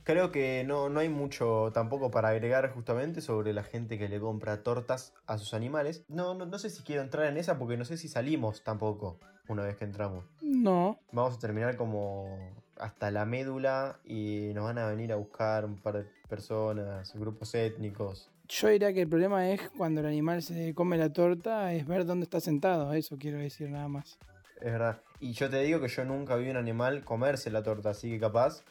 creo 0.06 0.30
que 0.30 0.62
no, 0.64 0.88
no 0.88 1.00
hay 1.00 1.08
mucho 1.08 1.72
tampoco 1.74 2.12
para 2.12 2.28
agregar 2.28 2.70
justamente 2.72 3.20
sobre 3.20 3.52
la 3.52 3.64
gente 3.64 3.98
que 3.98 4.08
le 4.08 4.20
compra 4.20 4.62
tortas 4.62 5.12
a 5.26 5.36
sus 5.36 5.52
animales. 5.52 6.04
No, 6.08 6.34
no, 6.34 6.46
no 6.46 6.58
sé 6.60 6.70
si 6.70 6.84
quiero 6.84 7.02
entrar 7.02 7.26
en 7.26 7.36
esa 7.36 7.58
porque 7.58 7.76
no 7.76 7.84
sé 7.84 7.98
si 7.98 8.08
salimos 8.08 8.62
tampoco 8.62 9.18
una 9.48 9.64
vez 9.64 9.76
que 9.76 9.84
entramos. 9.84 10.24
No, 10.40 11.00
Vamos 11.10 11.34
a 11.34 11.38
terminar 11.40 11.76
como 11.76 12.38
hasta 12.78 13.10
la 13.10 13.24
médula 13.24 13.98
y 14.04 14.52
nos 14.54 14.64
van 14.64 14.78
a 14.78 14.86
venir 14.86 15.12
a 15.12 15.16
buscar 15.16 15.64
un 15.64 15.76
par 15.76 15.96
de 15.98 16.06
personas, 16.28 17.12
grupos 17.14 17.54
étnicos. 17.56 18.30
yo 18.48 18.68
diría 18.68 18.92
que 18.92 19.02
el 19.02 19.08
problema 19.08 19.50
es 19.50 19.60
cuando 19.76 20.02
el 20.02 20.06
animal 20.06 20.40
se 20.42 20.72
come 20.74 20.98
la 20.98 21.12
torta, 21.12 21.72
es 21.72 21.84
ver 21.84 22.06
dónde 22.06 22.24
está 22.24 22.38
sentado, 22.38 22.92
eso 22.92 23.16
quiero 23.18 23.38
decir 23.38 23.70
nada 23.70 23.88
más. 23.88 24.18
Es 24.60 24.72
verdad. 24.72 25.00
Y 25.18 25.32
yo 25.32 25.50
te 25.50 25.62
digo 25.62 25.80
que 25.80 25.88
yo 25.88 26.04
nunca 26.04 26.36
vi 26.36 26.48
un 26.48 26.56
animal 26.56 27.04
comerse 27.04 27.50
la 27.50 27.62
torta, 27.62 27.90
así 27.90 28.10
que 28.10 28.20
capaz 28.20 28.62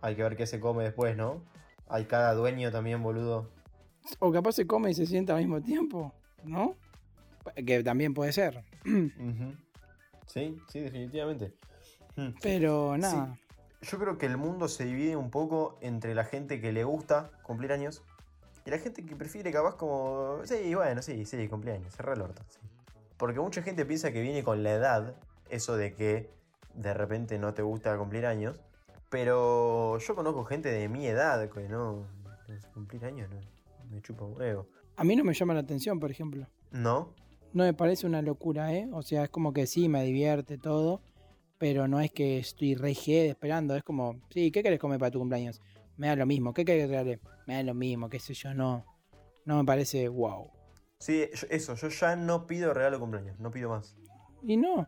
hay 0.00 0.16
que 0.16 0.22
ver 0.22 0.36
qué 0.36 0.46
se 0.46 0.60
come 0.60 0.84
después, 0.84 1.16
¿no? 1.16 1.42
Hay 1.88 2.04
cada 2.04 2.34
dueño 2.34 2.70
también, 2.70 3.02
boludo. 3.02 3.50
O 4.18 4.32
capaz 4.32 4.52
se 4.52 4.66
come 4.66 4.90
y 4.90 4.94
se 4.94 5.06
sienta 5.06 5.34
al 5.34 5.40
mismo 5.40 5.60
tiempo, 5.60 6.12
¿no? 6.44 6.76
Que 7.54 7.82
también 7.82 8.14
puede 8.14 8.32
ser. 8.32 8.64
Sí, 10.26 10.56
sí, 10.68 10.78
definitivamente. 10.78 11.52
Hmm. 12.14 12.28
Pero 12.40 12.96
nada. 12.96 13.36
Yo 13.82 13.98
creo 13.98 14.16
que 14.16 14.26
el 14.26 14.36
mundo 14.36 14.68
se 14.68 14.84
divide 14.84 15.16
un 15.16 15.28
poco 15.28 15.76
entre 15.80 16.14
la 16.14 16.22
gente 16.22 16.60
que 16.60 16.70
le 16.70 16.84
gusta 16.84 17.32
cumplir 17.42 17.72
años 17.72 18.04
y 18.64 18.70
la 18.70 18.78
gente 18.78 19.04
que 19.04 19.16
prefiere 19.16 19.50
capaz 19.50 19.74
como... 19.74 20.38
Sí, 20.44 20.72
bueno, 20.76 21.02
sí, 21.02 21.24
sí, 21.24 21.48
cumpleaños, 21.48 21.96
cerrar 21.96 22.16
el 22.16 22.22
orto. 22.22 22.44
sí. 22.48 22.60
Porque 23.16 23.40
mucha 23.40 23.62
gente 23.62 23.84
piensa 23.84 24.12
que 24.12 24.22
viene 24.22 24.44
con 24.44 24.62
la 24.62 24.72
edad, 24.72 25.16
eso 25.48 25.76
de 25.76 25.94
que 25.94 26.30
de 26.74 26.94
repente 26.94 27.38
no 27.38 27.52
te 27.52 27.62
gusta 27.62 27.96
cumplir 27.98 28.24
años. 28.24 28.60
Pero 29.10 29.98
yo 29.98 30.14
conozco 30.14 30.44
gente 30.44 30.70
de 30.70 30.88
mi 30.88 31.06
edad 31.06 31.50
que 31.50 31.68
no... 31.68 32.06
Cumplir 32.74 33.04
años 33.04 33.28
no, 33.30 33.38
me 33.90 34.00
chupa 34.02 34.24
un 34.24 34.36
huevo. 34.36 34.66
A 34.96 35.04
mí 35.04 35.14
no 35.14 35.22
me 35.22 35.34
llama 35.34 35.54
la 35.54 35.60
atención, 35.60 36.00
por 36.00 36.10
ejemplo. 36.10 36.48
¿No? 36.72 37.14
No 37.52 37.64
me 37.64 37.74
parece 37.74 38.06
una 38.06 38.22
locura, 38.22 38.74
¿eh? 38.74 38.88
O 38.92 39.02
sea, 39.02 39.24
es 39.24 39.30
como 39.30 39.52
que 39.52 39.66
sí, 39.66 39.88
me 39.88 40.02
divierte 40.02 40.58
todo, 40.58 41.00
pero 41.58 41.86
no 41.86 42.00
es 42.00 42.10
que 42.10 42.38
estoy 42.38 42.74
re 42.74 42.92
esperando. 42.92 43.76
Es 43.76 43.84
como, 43.84 44.20
sí, 44.30 44.50
¿qué 44.50 44.62
querés 44.62 44.80
comer 44.80 44.98
para 44.98 45.10
tu 45.10 45.18
cumpleaños? 45.18 45.60
Me 45.96 46.08
da 46.08 46.16
lo 46.16 46.26
mismo. 46.26 46.52
¿Qué 46.52 46.64
querés 46.64 46.84
que 46.84 46.88
regale? 46.88 47.20
Me 47.46 47.54
da 47.54 47.62
lo 47.62 47.74
mismo, 47.74 48.08
qué 48.08 48.18
sé 48.18 48.34
yo, 48.34 48.54
no. 48.54 48.84
No 49.44 49.58
me 49.58 49.64
parece 49.64 50.08
wow. 50.08 50.50
Sí, 50.98 51.24
eso, 51.48 51.74
yo 51.74 51.88
ya 51.88 52.14
no 52.16 52.46
pido 52.46 52.74
regalo 52.74 52.96
de 52.96 53.00
cumpleaños, 53.00 53.40
no 53.40 53.50
pido 53.50 53.70
más. 53.70 53.96
Y 54.42 54.56
no, 54.56 54.86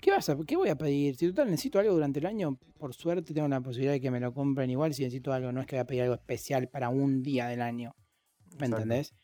¿qué 0.00 0.10
vas 0.10 0.28
a, 0.28 0.36
qué 0.46 0.56
voy 0.56 0.68
a 0.68 0.76
pedir? 0.76 1.16
Si 1.16 1.28
total 1.28 1.50
necesito 1.50 1.78
algo 1.78 1.92
durante 1.92 2.20
el 2.20 2.26
año, 2.26 2.58
por 2.78 2.94
suerte 2.94 3.34
tengo 3.34 3.48
la 3.48 3.60
posibilidad 3.60 3.92
de 3.92 4.00
que 4.00 4.10
me 4.10 4.20
lo 4.20 4.32
compren 4.32 4.70
igual 4.70 4.94
si 4.94 5.02
necesito 5.02 5.32
algo. 5.32 5.52
No 5.52 5.60
es 5.60 5.66
que 5.66 5.76
voy 5.76 5.80
a 5.80 5.86
pedir 5.86 6.02
algo 6.02 6.14
especial 6.14 6.68
para 6.68 6.88
un 6.88 7.22
día 7.22 7.46
del 7.48 7.62
año. 7.62 7.94
¿Me 8.58 8.66
Exacto. 8.66 8.76
entendés? 8.76 9.14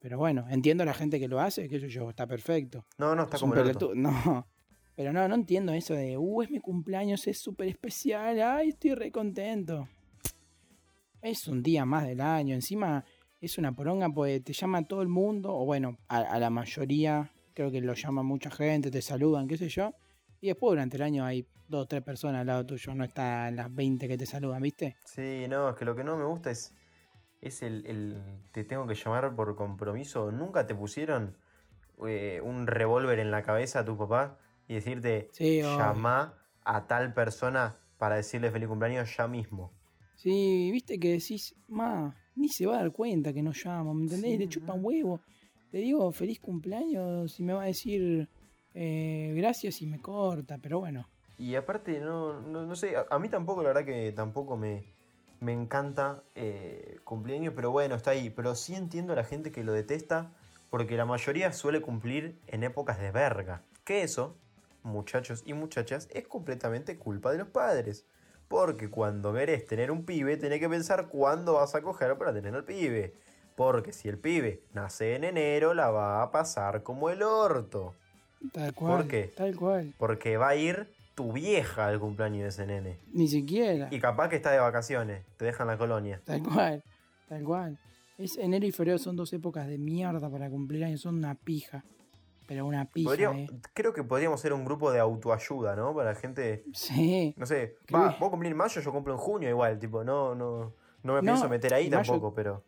Pero 0.00 0.18
bueno, 0.18 0.46
entiendo 0.50 0.82
a 0.82 0.86
la 0.86 0.94
gente 0.94 1.18
que 1.18 1.28
lo 1.28 1.40
hace, 1.40 1.68
que 1.68 1.76
eso 1.76 1.86
yo, 1.86 2.10
está 2.10 2.26
perfecto. 2.26 2.84
No, 2.98 3.14
no, 3.14 3.22
está 3.22 3.36
Es 3.36 3.40
como 3.40 3.54
el. 3.54 3.76
No. 3.94 4.46
Pero 4.96 5.12
no, 5.12 5.26
no 5.26 5.34
entiendo 5.34 5.72
eso 5.72 5.94
de, 5.94 6.16
uh, 6.16 6.42
es 6.42 6.50
mi 6.50 6.60
cumpleaños, 6.60 7.26
es 7.26 7.38
súper 7.40 7.68
especial, 7.68 8.40
ay, 8.40 8.68
estoy 8.68 8.94
re 8.94 9.10
contento. 9.10 9.88
Es 11.20 11.48
un 11.48 11.62
día 11.62 11.84
más 11.84 12.06
del 12.06 12.20
año, 12.20 12.54
encima 12.54 13.04
es 13.40 13.58
una 13.58 13.72
poronga 13.72 14.08
porque 14.08 14.40
te 14.40 14.52
llama 14.52 14.84
todo 14.84 15.02
el 15.02 15.08
mundo, 15.08 15.52
o 15.52 15.64
bueno, 15.64 15.98
a, 16.06 16.18
a 16.18 16.38
la 16.38 16.50
mayoría, 16.50 17.32
creo 17.54 17.70
que 17.70 17.80
lo 17.80 17.94
llama 17.94 18.22
mucha 18.22 18.50
gente, 18.50 18.90
te 18.90 19.00
saludan, 19.00 19.46
qué 19.48 19.56
sé 19.56 19.68
yo. 19.68 19.94
Y 20.40 20.48
después 20.48 20.72
durante 20.72 20.96
el 20.96 21.02
año 21.02 21.24
hay 21.24 21.46
dos 21.68 21.84
o 21.84 21.86
tres 21.86 22.02
personas 22.02 22.42
al 22.42 22.46
lado 22.48 22.66
tuyo, 22.66 22.94
no 22.94 23.04
están 23.04 23.56
las 23.56 23.74
20 23.74 24.06
que 24.06 24.18
te 24.18 24.26
saludan, 24.26 24.60
¿viste? 24.62 24.96
Sí, 25.06 25.46
no, 25.48 25.70
es 25.70 25.76
que 25.76 25.84
lo 25.84 25.94
que 25.96 26.04
no 26.04 26.16
me 26.16 26.24
gusta 26.24 26.50
es, 26.50 26.74
es 27.40 27.62
el, 27.62 27.86
el 27.86 28.22
te 28.52 28.64
tengo 28.64 28.86
que 28.86 28.94
llamar 28.94 29.34
por 29.34 29.54
compromiso. 29.56 30.30
¿Nunca 30.30 30.66
te 30.66 30.74
pusieron 30.74 31.36
eh, 32.06 32.40
un 32.42 32.66
revólver 32.66 33.18
en 33.20 33.30
la 33.30 33.42
cabeza 33.42 33.80
a 33.80 33.84
tu 33.84 33.96
papá 33.96 34.38
y 34.68 34.74
decirte, 34.74 35.30
Sí, 35.32 35.60
llama 35.62 36.34
a 36.64 36.86
tal 36.86 37.14
persona 37.14 37.76
para 37.98 38.16
decirle 38.16 38.50
feliz 38.50 38.68
cumpleaños 38.68 39.16
ya 39.16 39.26
mismo? 39.28 39.72
Sí, 40.16 40.70
viste 40.72 40.98
que 40.98 41.12
decís, 41.12 41.54
ma, 41.68 42.14
ni 42.34 42.48
se 42.48 42.66
va 42.66 42.76
a 42.76 42.80
dar 42.80 42.92
cuenta 42.92 43.32
que 43.32 43.42
no 43.42 43.52
llamo, 43.52 43.94
¿me 43.94 44.02
entendés? 44.04 44.32
Sí, 44.32 44.38
Le 44.38 44.48
chupa 44.48 44.68
no. 44.68 44.74
un 44.74 44.84
huevo. 44.84 45.20
Le 45.74 45.80
digo 45.80 46.12
feliz 46.12 46.38
cumpleaños 46.38 47.40
y 47.40 47.42
me 47.42 47.52
va 47.52 47.64
a 47.64 47.66
decir, 47.66 48.28
eh, 48.74 49.34
gracias 49.36 49.82
y 49.82 49.88
me 49.88 49.98
corta, 49.98 50.56
pero 50.62 50.78
bueno. 50.78 51.08
Y 51.36 51.56
aparte, 51.56 51.98
no, 51.98 52.40
no, 52.42 52.76
sé, 52.76 52.96
a, 52.96 53.06
a 53.10 53.18
mí 53.18 53.28
tampoco, 53.28 53.60
la 53.64 53.70
verdad 53.70 53.84
que 53.84 54.12
tampoco 54.12 54.56
me, 54.56 54.84
me 55.40 55.52
encanta 55.52 56.22
eh, 56.36 56.98
cumpleaños, 57.02 57.54
pero 57.56 57.72
bueno, 57.72 57.96
está 57.96 58.12
ahí. 58.12 58.30
Pero 58.30 58.54
sí 58.54 58.76
entiendo 58.76 59.14
a 59.14 59.16
la 59.16 59.24
gente 59.24 59.50
que 59.50 59.64
lo 59.64 59.72
detesta, 59.72 60.30
porque 60.70 60.96
la 60.96 61.06
mayoría 61.06 61.52
suele 61.52 61.80
cumplir 61.80 62.38
en 62.46 62.62
épocas 62.62 63.00
de 63.00 63.10
verga. 63.10 63.64
Que 63.82 64.04
eso, 64.04 64.36
muchachos 64.84 65.42
y 65.44 65.54
muchachas, 65.54 66.08
es 66.12 66.28
completamente 66.28 66.98
culpa 66.98 67.32
de 67.32 67.38
los 67.38 67.48
padres. 67.48 68.06
Porque 68.46 68.90
cuando 68.90 69.34
querés 69.34 69.66
tener 69.66 69.90
un 69.90 70.04
pibe, 70.04 70.36
tenés 70.36 70.60
que 70.60 70.68
pensar 70.68 71.08
cuándo 71.08 71.54
vas 71.54 71.74
a 71.74 71.82
coger 71.82 72.16
para 72.16 72.32
tener 72.32 72.54
al 72.54 72.64
pibe. 72.64 73.23
Porque 73.56 73.92
si 73.92 74.08
el 74.08 74.18
pibe 74.18 74.62
nace 74.72 75.14
en 75.14 75.24
enero, 75.24 75.74
la 75.74 75.90
va 75.90 76.22
a 76.22 76.30
pasar 76.32 76.82
como 76.82 77.10
el 77.10 77.22
orto. 77.22 77.94
Tal 78.52 78.74
cual. 78.74 79.08
qué? 79.08 79.32
Tal 79.36 79.54
cual. 79.56 79.94
Porque 79.98 80.36
va 80.36 80.48
a 80.48 80.56
ir 80.56 80.92
tu 81.14 81.32
vieja 81.32 81.86
al 81.86 82.00
cumpleaños 82.00 82.42
de 82.42 82.48
ese 82.48 82.66
nene. 82.66 82.98
Ni 83.12 83.28
siquiera. 83.28 83.88
Y 83.90 84.00
capaz 84.00 84.28
que 84.28 84.36
está 84.36 84.50
de 84.50 84.58
vacaciones, 84.58 85.24
te 85.36 85.44
dejan 85.44 85.66
la 85.68 85.78
colonia. 85.78 86.20
Tal 86.24 86.42
cual. 86.42 86.82
Tal 87.28 87.44
cual. 87.44 87.78
Es 88.18 88.36
enero 88.36 88.66
y 88.66 88.72
febrero 88.72 88.98
son 88.98 89.16
dos 89.16 89.32
épocas 89.32 89.66
de 89.66 89.78
mierda 89.78 90.28
para 90.28 90.50
cumplir 90.50 90.84
años. 90.84 91.00
Son 91.00 91.14
una 91.16 91.34
pija. 91.36 91.84
Pero 92.46 92.66
una 92.66 92.84
pija, 92.84 93.08
Podría- 93.08 93.30
eh. 93.30 93.46
Creo 93.72 93.94
que 93.94 94.02
podríamos 94.04 94.38
ser 94.40 94.52
un 94.52 94.64
grupo 94.66 94.92
de 94.92 94.98
autoayuda, 95.00 95.74
¿no? 95.76 95.94
Para 95.94 96.10
la 96.12 96.14
gente, 96.16 96.62
Sí. 96.74 97.34
no 97.38 97.46
sé, 97.46 97.76
va, 97.94 98.16
vos 98.20 98.28
cumplís 98.28 98.50
en 98.52 98.58
mayo, 98.58 98.80
yo 98.82 98.92
cumplo 98.92 99.14
en 99.14 99.18
junio 99.18 99.48
igual, 99.48 99.78
tipo, 99.78 100.04
no, 100.04 100.34
no, 100.34 100.74
no 101.02 101.12
me 101.14 101.20
No, 101.20 101.22
pienso 101.22 101.48
meter 101.48 101.72
ahí 101.72 101.88
mayo- 101.88 102.02
tampoco, 102.12 102.34
pero... 102.34 102.62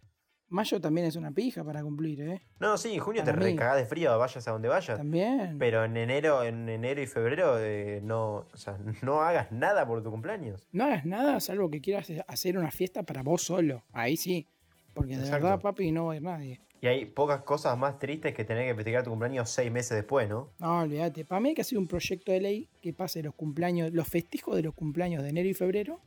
Mayo 0.49 0.81
también 0.81 1.07
es 1.09 1.17
una 1.17 1.33
pija 1.33 1.65
para 1.65 1.83
cumplir, 1.83 2.21
¿eh? 2.21 2.43
No, 2.61 2.77
sí, 2.79 2.95
en 2.95 3.01
junio 3.01 3.25
te 3.25 3.33
Para 3.33 3.43
recagás 3.45 3.77
de 3.77 3.87
frío, 3.87 4.17
vayas 4.17 4.47
a 4.47 4.53
donde 4.53 4.69
vayas. 4.69 4.97
También. 4.97 5.57
Pero 5.59 5.85
en 5.85 5.97
enero, 5.97 6.45
en 6.45 6.69
enero 6.69 7.03
y 7.03 7.07
febrero, 7.07 7.59
eh, 7.59 8.01
no, 8.03 8.47
o 8.53 8.57
sea, 8.57 8.79
no 9.03 9.23
hagas 9.23 9.51
nada 9.51 9.87
por 9.87 10.03
tu 10.05 10.11
cumpleaños. 10.11 10.67
No 10.71 10.85
hagas 10.85 11.05
nada 11.05 11.41
salvo 11.41 11.69
que 11.71 11.81
quieras 11.81 12.11
hacer 12.29 12.57
una 12.59 12.71
fiesta 12.71 13.03
para 13.03 13.23
vos 13.23 13.43
solo. 13.43 13.83
Ahí 13.93 14.17
sí. 14.17 14.47
Porque 14.95 15.17
de 15.17 15.25
Exacto. 15.25 15.45
verdad, 15.47 15.61
papi, 15.61 15.91
no 15.91 16.07
va 16.07 16.13
a 16.13 16.17
ir 16.17 16.23
nadie. 16.23 16.61
Y 16.81 16.87
hay 16.87 17.07
pocas 17.07 17.43
cosas 17.43 17.77
más 17.77 17.99
tristes 17.99 18.33
que 18.35 18.45
tener 18.45 18.67
que 18.69 18.75
festejar 18.77 19.03
tu 19.03 19.11
cumpleaños 19.11 19.51
seis 19.51 19.73
meses 19.73 19.97
después, 19.97 20.29
¿no? 20.29 20.51
No, 20.59 20.81
olvídate. 20.83 21.25
Para 21.25 21.41
mí 21.41 21.49
hay 21.49 21.55
que 21.55 21.63
hacer 21.63 21.79
un 21.79 21.89
proyecto 21.89 22.31
de 22.31 22.41
ley 22.41 22.69
que 22.81 22.93
pase 22.93 23.23
los 23.23 23.35
cumpleaños, 23.35 23.93
los 23.93 24.07
festejos 24.07 24.55
de 24.55 24.63
los 24.63 24.75
cumpleaños 24.75 25.23
de 25.23 25.31
enero 25.31 25.49
y 25.49 25.55
febrero 25.55 26.01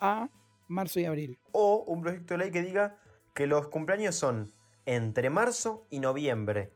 a 0.00 0.28
marzo 0.68 1.00
y 1.00 1.04
abril. 1.04 1.38
O 1.52 1.84
un 1.86 2.00
proyecto 2.02 2.34
de 2.34 2.38
ley 2.38 2.50
que 2.50 2.62
diga 2.62 2.96
que 3.34 3.46
los 3.46 3.68
cumpleaños 3.68 4.14
son 4.14 4.52
entre 4.86 5.30
marzo 5.30 5.86
y 5.90 6.00
noviembre. 6.00 6.72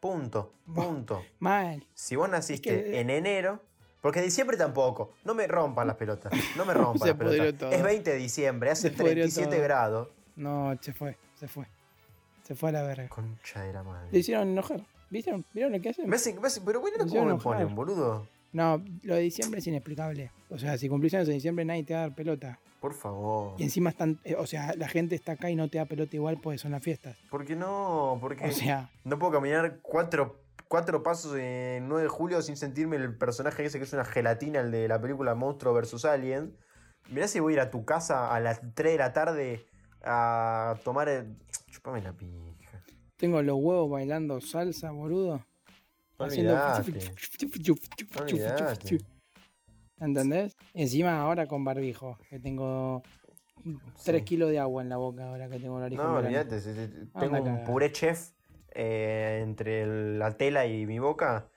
Punto, 0.00 0.52
punto. 0.74 1.22
Mal. 1.38 1.86
Si 1.94 2.16
vos 2.16 2.28
naciste 2.28 2.74
Es 2.76 2.84
que- 2.84 3.00
en 3.00 3.10
enero, 3.10 3.62
porque 4.00 4.20
diciembre 4.20 4.56
tampoco, 4.56 5.12
no 5.24 5.34
me 5.34 5.46
rompan 5.46 5.86
las 5.86 5.96
pelotas, 5.96 6.32
no 6.56 6.64
me 6.64 6.74
rompan 6.74 7.08
las 7.08 7.16
pelotas. 7.16 7.58
todo. 7.58 7.70
Es 7.70 7.82
20 7.82 8.10
de 8.10 8.16
diciembre, 8.16 8.70
hace 8.70 8.88
Se 8.90 8.96
pudrió 8.96 9.12
37 9.24 9.48
todo. 9.56 9.62
grados. 9.62 10.08
No, 10.34 10.76
se 10.80 10.92
fue, 10.92 11.16
se 11.34 11.46
fue. 11.46 11.66
Se 12.42 12.54
fue 12.56 12.70
a 12.70 12.72
la 12.72 12.82
verga. 12.82 13.08
Concha 13.08 13.62
de 13.62 13.72
la 13.72 13.82
madre. 13.84 14.08
Le 14.10 14.18
hicieron 14.18 14.48
enojar. 14.48 14.80
¿Vieron? 15.10 15.44
¿Vieron 15.52 15.72
lo 15.72 15.80
que 15.80 15.90
hacen? 15.90 16.08
Me 16.08 16.16
hacen- 16.16 16.40
me 16.40 16.48
hacen- 16.48 16.64
pero 16.64 16.80
bueno, 16.80 16.96
¿cómo 16.98 17.14
me 17.26 17.32
enojar. 17.32 17.42
ponen, 17.58 17.74
boludo? 17.74 18.26
No, 18.52 18.84
lo 19.02 19.14
de 19.14 19.22
diciembre 19.22 19.60
es 19.60 19.66
inexplicable. 19.66 20.30
O 20.50 20.58
sea, 20.58 20.76
si 20.76 20.88
cumplís 20.88 21.14
años 21.14 21.28
en 21.28 21.34
diciembre 21.34 21.64
nadie 21.64 21.84
te 21.84 21.94
va 21.94 22.00
a 22.00 22.02
dar 22.02 22.14
pelota. 22.14 22.58
Por 22.80 22.94
favor. 22.94 23.54
Y 23.58 23.62
encima 23.62 23.90
están, 23.90 24.18
eh, 24.24 24.34
o 24.36 24.46
sea, 24.46 24.74
la 24.76 24.88
gente 24.88 25.14
está 25.14 25.32
acá 25.32 25.48
y 25.50 25.54
no 25.54 25.68
te 25.68 25.78
da 25.78 25.86
pelota 25.86 26.16
igual 26.16 26.38
porque 26.42 26.58
son 26.58 26.72
las 26.72 26.82
fiestas. 26.82 27.16
¿Por 27.30 27.44
qué 27.44 27.56
no? 27.56 28.18
Porque 28.20 28.44
O 28.44 28.52
sea, 28.52 28.90
no 29.04 29.18
puedo 29.18 29.32
caminar 29.32 29.78
cuatro, 29.82 30.42
cuatro 30.68 31.02
pasos 31.02 31.36
en 31.38 31.88
9 31.88 32.02
de 32.02 32.08
julio 32.08 32.42
sin 32.42 32.56
sentirme 32.56 32.96
el 32.96 33.16
personaje 33.16 33.64
ese 33.64 33.78
que 33.78 33.84
es 33.84 33.92
una 33.92 34.04
gelatina, 34.04 34.60
el 34.60 34.72
de 34.72 34.88
la 34.88 35.00
película 35.00 35.34
Monstruo 35.34 35.72
vs. 35.74 36.04
Alien. 36.04 36.56
Mirá 37.08 37.28
si 37.28 37.40
voy 37.40 37.52
a 37.52 37.56
ir 37.56 37.60
a 37.60 37.70
tu 37.70 37.84
casa 37.84 38.34
a 38.34 38.40
las 38.40 38.60
3 38.74 38.92
de 38.92 38.98
la 38.98 39.12
tarde 39.12 39.66
a 40.02 40.74
tomar 40.84 41.08
el... 41.08 41.36
Chupame 41.70 42.02
la 42.02 42.12
pija. 42.12 42.82
tengo 43.16 43.40
los 43.42 43.56
huevos 43.56 43.90
bailando 43.90 44.40
salsa, 44.40 44.90
boludo. 44.90 45.46
Olvidate. 46.18 47.08
¿Entendés? 50.00 50.56
Encima 50.74 51.20
ahora 51.20 51.46
con 51.46 51.64
barbijo, 51.64 52.18
que 52.28 52.40
tengo 52.40 53.02
3 54.04 54.18
Sí. 54.18 54.24
kilos 54.24 54.50
de 54.50 54.58
agua 54.58 54.82
en 54.82 54.88
la 54.88 54.96
boca 54.96 55.28
ahora 55.28 55.48
que 55.48 55.58
tengo 55.60 55.78
la 55.78 55.86
oreja. 55.86 56.02
No, 56.02 56.14
olvídate. 56.16 56.60
Tengo 57.18 57.40
un 57.42 57.64
puré 57.64 57.92
chef 57.92 58.32
eh, 58.74 59.40
entre 59.42 60.16
la 60.18 60.36
tela 60.36 60.66
y 60.66 60.86
mi 60.86 60.98
boca. 60.98 61.48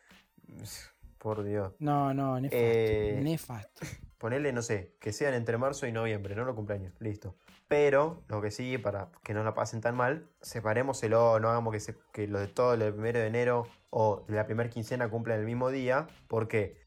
Por 1.17 1.43
Dios. 1.43 1.73
No, 1.79 2.13
no, 2.13 2.39
nefasto. 2.39 2.57
Eh, 2.61 3.19
Nefasto. 3.23 3.81
Ponele, 4.19 4.53
no 4.53 4.61
sé, 4.61 4.95
que 4.99 5.11
sean 5.11 5.33
entre 5.33 5.57
marzo 5.57 5.87
y 5.87 5.91
noviembre, 5.91 6.35
no 6.35 6.45
los 6.45 6.55
cumpleaños, 6.55 6.93
listo. 6.99 7.35
Pero, 7.67 8.23
lo 8.27 8.41
que 8.41 8.51
sí, 8.51 8.77
para 8.77 9.11
que 9.23 9.33
no 9.33 9.43
la 9.43 9.53
pasen 9.53 9.81
tan 9.81 9.95
mal, 9.95 10.29
separémoselo, 10.41 11.39
no 11.39 11.49
hagamos 11.49 11.73
que, 11.73 11.79
se, 11.79 11.95
que 12.13 12.27
los 12.27 12.41
de 12.41 12.47
todo 12.47 12.73
el 12.73 12.93
primero 12.93 13.19
de 13.19 13.27
enero 13.27 13.67
o 13.89 14.23
de 14.27 14.35
la 14.35 14.45
primera 14.45 14.69
quincena 14.69 15.09
cumplan 15.09 15.39
el 15.39 15.45
mismo 15.45 15.71
día, 15.71 16.07
porque 16.27 16.77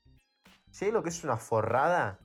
si 0.71 0.85
hay 0.85 0.93
lo 0.93 1.03
que 1.03 1.09
es 1.09 1.25
una 1.25 1.37
forrada, 1.37 2.21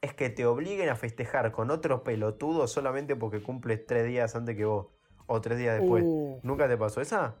es 0.00 0.14
que 0.14 0.30
te 0.30 0.46
obliguen 0.46 0.88
a 0.88 0.96
festejar 0.96 1.52
con 1.52 1.70
otro 1.70 2.02
pelotudo 2.02 2.66
solamente 2.66 3.16
porque 3.16 3.42
cumples 3.42 3.86
tres 3.86 4.06
días 4.06 4.34
antes 4.34 4.56
que 4.56 4.64
vos, 4.64 4.86
o 5.26 5.40
tres 5.40 5.58
días 5.58 5.78
después. 5.78 6.04
Uh, 6.06 6.40
¿Nunca 6.42 6.68
te 6.68 6.76
pasó 6.78 7.00
esa? 7.00 7.36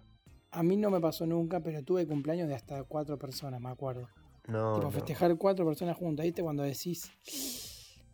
a 0.52 0.62
mí 0.62 0.76
no 0.76 0.90
me 0.90 1.00
pasó 1.00 1.26
nunca, 1.26 1.60
pero 1.60 1.82
tuve 1.82 2.06
cumpleaños 2.06 2.46
de 2.46 2.54
hasta 2.54 2.84
cuatro 2.84 3.18
personas, 3.18 3.60
me 3.60 3.70
acuerdo. 3.70 4.08
No. 4.46 4.74
tipo, 4.74 4.86
no. 4.86 4.90
festejar 4.90 5.36
cuatro 5.36 5.64
personas 5.64 5.96
juntas, 5.96 6.24
¿viste? 6.24 6.42
Cuando 6.42 6.62
decís, 6.62 7.10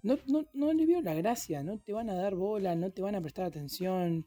no, 0.08 0.18
no, 0.26 0.46
no 0.54 0.72
le 0.72 0.86
veo 0.86 1.02
la 1.02 1.14
gracia, 1.14 1.62
no 1.62 1.78
te 1.78 1.92
van 1.92 2.08
a 2.08 2.14
dar 2.14 2.34
bola, 2.34 2.74
no 2.74 2.90
te 2.90 3.02
van 3.02 3.14
a 3.14 3.20
prestar 3.20 3.44
atención. 3.44 4.26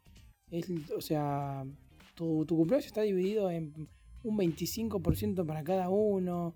Es, 0.51 0.69
o 0.95 1.01
sea, 1.01 1.65
tu, 2.13 2.45
tu 2.45 2.55
cumpleaños 2.55 2.85
está 2.85 3.01
dividido 3.01 3.49
en 3.49 3.89
un 4.23 4.37
25% 4.37 5.45
para 5.45 5.63
cada 5.63 5.89
uno. 5.89 6.55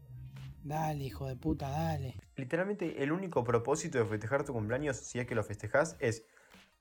Dale, 0.64 1.04
hijo 1.04 1.28
de 1.28 1.36
puta, 1.36 1.70
dale. 1.70 2.16
Literalmente 2.36 3.02
el 3.02 3.12
único 3.12 3.44
propósito 3.44 3.98
de 3.98 4.06
festejar 4.06 4.46
tu 4.46 4.54
cumpleaños, 4.54 4.98
si 4.98 5.20
es 5.20 5.26
que 5.26 5.36
lo 5.36 5.44
festejas, 5.44 5.96
es 6.00 6.26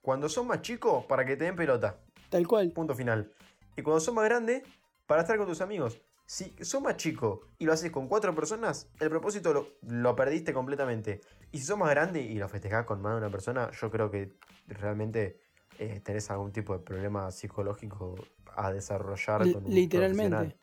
cuando 0.03 0.29
sos 0.29 0.45
más 0.45 0.61
chico, 0.61 1.07
para 1.07 1.25
que 1.25 1.37
te 1.37 1.45
den 1.45 1.57
pelota. 1.57 1.99
Tal 2.29 2.47
cual. 2.47 2.73
Punto 2.73 2.95
final. 2.95 3.33
Y 3.77 3.83
cuando 3.83 4.01
sos 4.01 4.15
más 4.15 4.25
grande, 4.25 4.65
para 5.07 5.23
estar 5.23 5.39
con 5.39 5.47
tus 5.47 5.61
amigos. 5.61 6.01
Si 6.27 6.55
sos 6.61 6.81
más 6.81 6.97
chico 6.97 7.49
y 7.59 7.67
lo 7.67 7.73
haces 7.73 7.91
con 7.91 8.09
cuatro 8.09 8.35
personas, 8.35 8.89
el 9.01 9.11
propósito 9.11 9.53
lo, 9.53 9.69
lo 9.83 10.17
perdiste 10.17 10.55
completamente. 10.55 11.21
Y 11.55 11.59
si 11.59 11.65
sos 11.67 11.79
más 11.79 11.91
grande 11.91 12.21
y 12.21 12.35
lo 12.35 12.49
festejás 12.49 12.85
con 12.85 13.01
más 13.01 13.13
de 13.13 13.19
una 13.19 13.31
persona, 13.31 13.71
yo 13.71 13.91
creo 13.91 14.11
que 14.11 14.33
realmente 14.67 15.39
eh, 15.79 16.01
tenés 16.05 16.31
algún 16.31 16.53
tipo 16.53 16.77
de 16.77 16.85
problema 16.85 17.31
psicológico 17.31 18.17
a 18.57 18.73
desarrollar 18.73 19.47
Li- 19.47 19.53
con 19.55 19.65
un 19.67 19.73
literalmente. 19.75 20.31
profesional. 20.31 20.59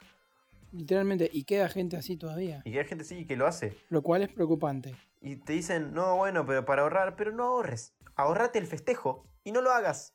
Literalmente. 0.73 1.29
Y 1.31 1.43
queda 1.43 1.69
gente 1.69 1.97
así 1.97 2.17
todavía. 2.17 2.61
Y 2.65 2.71
que 2.73 2.79
hay 2.79 2.85
gente 2.85 3.03
sí 3.03 3.25
que 3.25 3.35
lo 3.35 3.47
hace. 3.47 3.77
Lo 3.89 4.01
cual 4.01 4.21
es 4.23 4.29
preocupante. 4.29 4.95
Y 5.21 5.37
te 5.37 5.53
dicen, 5.53 5.93
no, 5.93 6.15
bueno, 6.17 6.45
pero 6.45 6.65
para 6.65 6.81
ahorrar, 6.83 7.15
pero 7.15 7.31
no 7.31 7.43
ahorres. 7.45 7.93
Ahorrate 8.15 8.59
el 8.59 8.67
festejo 8.67 9.25
y 9.43 9.51
no 9.51 9.61
lo 9.61 9.71
hagas. 9.71 10.13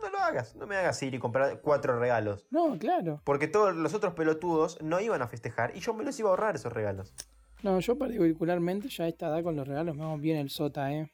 No 0.00 0.10
lo 0.10 0.18
hagas. 0.18 0.56
No 0.56 0.66
me 0.66 0.76
hagas 0.76 1.00
ir 1.02 1.14
y 1.14 1.18
comprar 1.18 1.60
cuatro 1.60 1.98
regalos. 1.98 2.46
No, 2.50 2.76
claro. 2.78 3.20
Porque 3.24 3.46
todos 3.48 3.74
los 3.76 3.94
otros 3.94 4.14
pelotudos 4.14 4.80
no 4.82 5.00
iban 5.00 5.22
a 5.22 5.28
festejar 5.28 5.76
y 5.76 5.80
yo 5.80 5.94
me 5.94 6.02
los 6.04 6.18
iba 6.18 6.28
a 6.28 6.32
ahorrar 6.32 6.56
esos 6.56 6.72
regalos. 6.72 7.14
No, 7.62 7.78
yo 7.78 7.96
particularmente 7.96 8.88
ya 8.88 9.04
a 9.04 9.08
esta 9.08 9.28
edad 9.28 9.42
con 9.42 9.54
los 9.54 9.66
regalos 9.66 9.96
me 9.96 10.02
hago 10.02 10.18
bien 10.18 10.36
el 10.36 10.50
sota, 10.50 10.92
eh. 10.92 11.12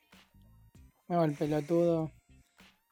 Me 1.07 1.17
hago 1.17 1.25
el 1.25 1.35
pelotudo. 1.35 2.11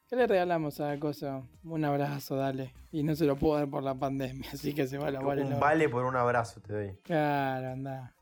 ¿Qué 0.08 0.14
le 0.14 0.26
regalamos 0.26 0.78
a 0.80 0.88
la 0.88 1.00
cosa? 1.00 1.42
Un 1.64 1.84
abrazo, 1.84 2.36
dale. 2.36 2.72
Y 2.92 3.02
no 3.02 3.16
se 3.16 3.24
lo 3.24 3.36
puedo 3.36 3.56
dar 3.56 3.68
por 3.68 3.82
la 3.82 3.94
pandemia, 3.94 4.48
así 4.52 4.74
que 4.74 4.86
se 4.86 4.98
va 4.98 5.08
a 5.08 5.10
lavar 5.10 5.38
el 5.38 5.54
vale 5.54 5.88
por 5.88 6.04
un 6.04 6.16
abrazo 6.16 6.60
te 6.60 6.72
doy. 6.72 6.98
Claro, 7.02 7.70
anda. 7.70 8.14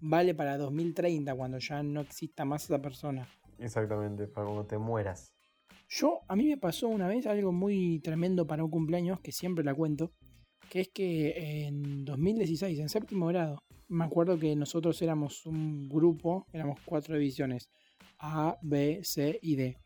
Vale 0.00 0.34
para 0.34 0.58
2030, 0.58 1.32
cuando 1.36 1.58
ya 1.58 1.82
no 1.84 2.00
exista 2.00 2.44
más 2.44 2.64
esa 2.64 2.82
persona. 2.82 3.28
Exactamente, 3.58 4.26
para 4.26 4.46
cuando 4.46 4.66
te 4.66 4.78
mueras. 4.78 5.32
Yo, 5.88 6.22
a 6.26 6.34
mí 6.34 6.48
me 6.48 6.56
pasó 6.56 6.88
una 6.88 7.06
vez 7.06 7.26
algo 7.26 7.52
muy 7.52 8.00
tremendo 8.00 8.46
para 8.48 8.64
un 8.64 8.70
cumpleaños, 8.70 9.20
que 9.20 9.30
siempre 9.30 9.64
la 9.64 9.74
cuento, 9.74 10.12
que 10.68 10.80
es 10.80 10.88
que 10.88 11.66
en 11.66 12.04
2016, 12.04 12.80
en 12.80 12.88
séptimo 12.88 13.26
grado, 13.26 13.62
me 13.92 14.04
acuerdo 14.04 14.38
que 14.38 14.56
nosotros 14.56 15.00
éramos 15.02 15.44
un 15.46 15.88
grupo, 15.88 16.46
éramos 16.52 16.80
cuatro 16.84 17.14
divisiones, 17.14 17.68
A, 18.18 18.56
B, 18.62 19.00
C 19.04 19.38
y 19.42 19.56
D. 19.56 19.78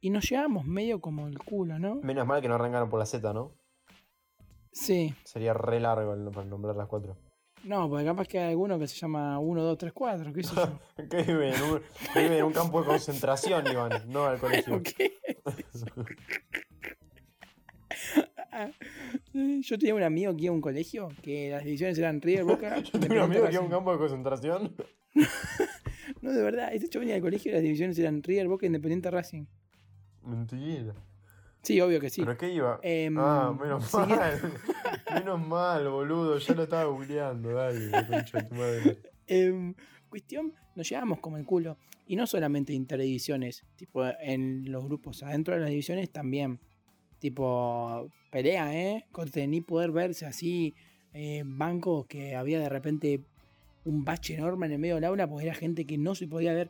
Y 0.00 0.10
nos 0.10 0.28
llevábamos 0.28 0.66
medio 0.66 1.00
como 1.00 1.26
el 1.26 1.38
culo, 1.38 1.78
¿no? 1.78 1.96
Menos 1.96 2.26
mal 2.26 2.42
que 2.42 2.48
no 2.48 2.56
arrancaron 2.56 2.90
por 2.90 2.98
la 2.98 3.06
Z, 3.06 3.32
¿no? 3.32 3.52
Sí, 4.70 5.14
Sería 5.24 5.54
re 5.54 5.80
largo 5.80 6.12
el, 6.14 6.30
para 6.30 6.46
nombrar 6.46 6.76
las 6.76 6.88
cuatro. 6.88 7.16
no, 7.62 7.88
porque 7.88 8.04
capaz 8.04 8.26
que 8.28 8.38
hay 8.40 8.50
alguno 8.50 8.78
que 8.78 8.86
se 8.88 8.96
llama 8.96 9.38
1, 9.38 9.62
2, 9.62 9.78
3, 9.78 9.92
4, 9.94 10.32
qué 10.32 10.42
sé 10.42 10.54
yo. 10.54 10.78
Que 11.08 11.22
vive 11.22 11.54
en 11.54 11.62
un, 11.62 11.80
que 12.12 12.20
vive 12.22 12.38
en 12.38 12.44
un 12.44 12.52
campo 12.52 12.80
de 12.82 12.86
concentración, 12.88 13.66
Iván, 13.66 14.02
no 14.08 14.24
al 14.24 14.38
colegio. 14.38 14.82
¿Qué? 14.96 15.14
Yo 19.32 19.78
tenía 19.78 19.94
un 19.94 20.02
amigo 20.02 20.34
que 20.36 20.44
iba 20.44 20.52
a 20.52 20.54
un 20.54 20.60
colegio 20.60 21.08
que 21.22 21.50
las 21.50 21.64
divisiones 21.64 21.98
eran 21.98 22.20
River, 22.20 22.44
Boca. 22.44 22.80
Yo 22.80 22.98
tengo 22.98 23.14
un 23.14 23.20
amigo 23.20 23.46
que 23.46 23.52
iba 23.52 23.62
a 23.62 23.64
un 23.64 23.70
campo 23.70 23.92
de 23.92 23.98
concentración. 23.98 24.74
no, 26.22 26.32
de 26.32 26.42
verdad, 26.42 26.72
este 26.72 26.88
chaval 26.88 27.06
venía 27.06 27.14
del 27.14 27.22
colegio 27.22 27.50
y 27.50 27.54
las 27.54 27.62
divisiones 27.62 27.98
eran 27.98 28.22
River, 28.22 28.48
Boca, 28.48 28.66
Independiente, 28.66 29.10
Racing. 29.10 29.46
Mentira. 30.22 30.94
Sí, 31.62 31.80
obvio 31.80 31.98
que 31.98 32.10
sí. 32.10 32.22
¿Pero 32.22 32.36
qué 32.36 32.52
iba? 32.52 32.78
Em, 32.82 33.16
ah, 33.18 33.56
menos 33.58 33.86
sí. 33.86 33.96
mal. 33.96 34.52
menos 35.14 35.46
mal, 35.46 35.88
boludo. 35.88 36.38
Ya 36.38 36.54
lo 36.54 36.64
estaba 36.64 36.84
googleando. 36.84 37.54
Dale, 37.54 37.90
concha 37.90 38.38
de 38.38 38.44
tu 38.44 38.54
madre. 38.54 38.98
Em, 39.26 39.74
cuestión, 40.10 40.52
nos 40.74 40.88
llevábamos 40.88 41.20
como 41.20 41.38
el 41.38 41.46
culo. 41.46 41.78
Y 42.06 42.16
no 42.16 42.26
solamente 42.26 42.74
interdivisiones, 42.74 43.64
tipo 43.76 44.04
en 44.20 44.70
los 44.70 44.84
grupos 44.84 45.22
adentro 45.22 45.54
de 45.54 45.60
las 45.60 45.70
divisiones 45.70 46.10
también. 46.10 46.60
Tipo, 47.28 48.10
pelea, 48.30 48.74
¿eh? 48.78 49.06
Corte, 49.10 49.46
ni 49.46 49.62
poder 49.62 49.92
verse 49.92 50.26
así, 50.26 50.74
eh, 51.14 51.42
bancos 51.46 52.04
que 52.04 52.36
había 52.36 52.60
de 52.60 52.68
repente 52.68 53.22
un 53.86 54.04
bache 54.04 54.34
enorme 54.34 54.66
en 54.66 54.72
el 54.72 54.78
medio 54.78 54.96
del 54.96 55.04
aula 55.04 55.26
porque 55.26 55.46
era 55.46 55.54
gente 55.54 55.86
que 55.86 55.96
no 55.96 56.14
se 56.14 56.28
podía 56.28 56.52
ver. 56.52 56.68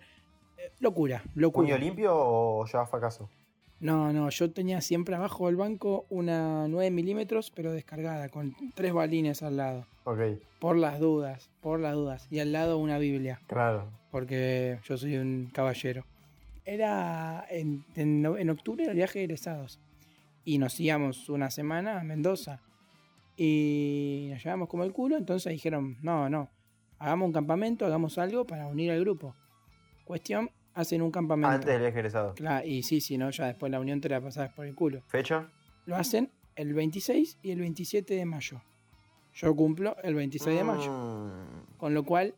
Eh, 0.57 0.71
locura, 0.79 1.25
locura. 1.35 1.67
¿Puño 1.67 1.77
limpio 1.79 2.13
o 2.15 2.65
ya 2.67 2.87
fracaso? 2.87 3.29
No, 3.81 4.13
no, 4.13 4.31
yo 4.31 4.53
tenía 4.53 4.81
siempre 4.81 5.17
abajo 5.17 5.47
del 5.47 5.57
banco 5.57 6.07
una 6.09 6.69
9 6.69 6.93
milímetros, 6.93 7.51
pero 7.51 7.73
descargada, 7.73 8.29
con 8.29 8.55
tres 8.77 8.93
balines 8.93 9.43
al 9.43 9.57
lado. 9.57 9.87
Ok, 10.05 10.21
Por 10.61 10.77
las 10.77 11.01
dudas, 11.01 11.51
por 11.63 11.81
las 11.81 11.95
dudas. 11.95 12.29
Y 12.31 12.39
al 12.39 12.53
lado 12.53 12.79
una 12.79 12.99
Biblia, 12.99 13.41
claro. 13.49 13.91
porque 14.13 14.79
yo 14.85 14.97
soy 14.97 15.17
un 15.17 15.51
caballero. 15.53 16.05
Era 16.65 17.45
en, 17.51 17.85
en- 17.97 18.25
en 18.25 18.51
octubre 18.51 18.85
el 18.85 18.95
viaje 18.95 19.19
de 19.19 19.25
egresados. 19.25 19.81
Y 20.45 20.59
nos 20.59 20.79
íbamos 20.79 21.29
una 21.29 21.51
semana 21.51 22.01
a 22.01 22.05
Mendoza. 22.05 22.61
Y 23.37 24.29
nos 24.31 24.45
llevamos 24.45 24.69
como 24.69 24.85
el 24.85 24.93
culo, 24.93 25.17
entonces 25.17 25.53
dijeron, 25.53 25.97
no, 26.03 26.29
no, 26.29 26.51
hagamos 26.99 27.27
un 27.27 27.33
campamento, 27.33 27.85
hagamos 27.85 28.19
algo 28.19 28.47
para 28.47 28.67
unir 28.67 28.91
al 28.93 29.01
grupo. 29.01 29.35
Cuestión, 30.05 30.51
hacen 30.75 31.03
un 31.03 31.11
campamento. 31.11 31.55
Antes 31.55 31.73
del 31.73 31.85
egresado. 31.85 32.35
Claro, 32.35 32.67
y 32.67 32.83
sí, 32.83 33.01
si 33.01 33.19
no, 33.19 33.31
ya 33.31 33.47
después 33.47 33.73
la 33.73 33.81
unión 33.81 34.01
te 34.01 34.09
la 34.09 34.21
pasabas 34.21 34.53
por 34.53 34.67
el 34.67 34.75
culo. 34.75 35.03
¿Fecha? 35.09 35.49
Lo 35.87 35.97
hacen 35.97 36.31
el 36.57 36.75
26 36.75 37.39
y 37.43 37.51
el 37.51 37.61
27 37.61 38.15
de 38.15 38.25
mayo. 38.25 38.63
Yo 39.35 39.55
cumplo 39.57 39.97
el 40.03 40.15
26 40.15 40.57
de 40.57 40.65
mayo. 40.65 40.93
Mm. 40.93 41.77
Con 41.77 41.95
lo 41.95 42.05
cual, 42.05 42.35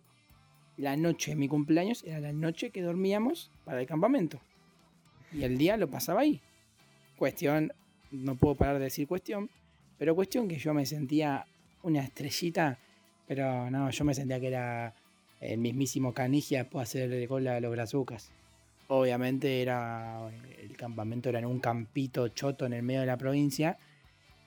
la 0.76 0.96
noche 0.96 1.32
de 1.32 1.36
mi 1.36 1.48
cumpleaños 1.48 2.02
era 2.04 2.20
la 2.20 2.32
noche 2.32 2.70
que 2.70 2.82
dormíamos 2.82 3.50
para 3.64 3.80
el 3.80 3.86
campamento. 3.86 4.40
Y 5.32 5.44
el 5.44 5.58
día 5.58 5.76
lo 5.76 5.88
pasaba 5.88 6.22
ahí. 6.22 6.40
Cuestión, 7.16 7.72
no 8.10 8.34
puedo 8.36 8.54
parar 8.54 8.78
de 8.78 8.84
decir 8.84 9.06
cuestión, 9.06 9.50
pero 9.98 10.14
cuestión 10.14 10.48
que 10.48 10.58
yo 10.58 10.74
me 10.74 10.86
sentía 10.86 11.46
una 11.82 12.00
estrellita, 12.00 12.78
pero 13.26 13.70
no, 13.70 13.90
yo 13.90 14.04
me 14.04 14.14
sentía 14.14 14.40
que 14.40 14.48
era 14.48 14.94
el 15.40 15.58
mismísimo 15.58 16.12
Canigia 16.12 16.62
después 16.64 16.92
de 16.92 17.00
hacer 17.04 17.12
el 17.12 17.26
gol 17.28 17.46
a 17.48 17.60
los 17.60 17.70
brazucas. 17.70 18.30
Obviamente 18.88 19.62
era 19.62 20.28
el 20.62 20.76
campamento 20.76 21.28
era 21.28 21.40
en 21.40 21.46
un 21.46 21.58
campito 21.58 22.28
choto 22.28 22.66
en 22.66 22.72
el 22.72 22.82
medio 22.82 23.00
de 23.00 23.06
la 23.06 23.16
provincia 23.16 23.78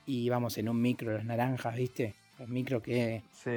y 0.06 0.24
íbamos 0.24 0.58
en 0.58 0.70
un 0.70 0.82
micro, 0.82 1.12
los 1.12 1.26
naranjas, 1.26 1.76
¿viste? 1.76 2.14
Los 2.40 2.48
micros 2.48 2.82
que 2.82 3.22
Sí. 3.34 3.50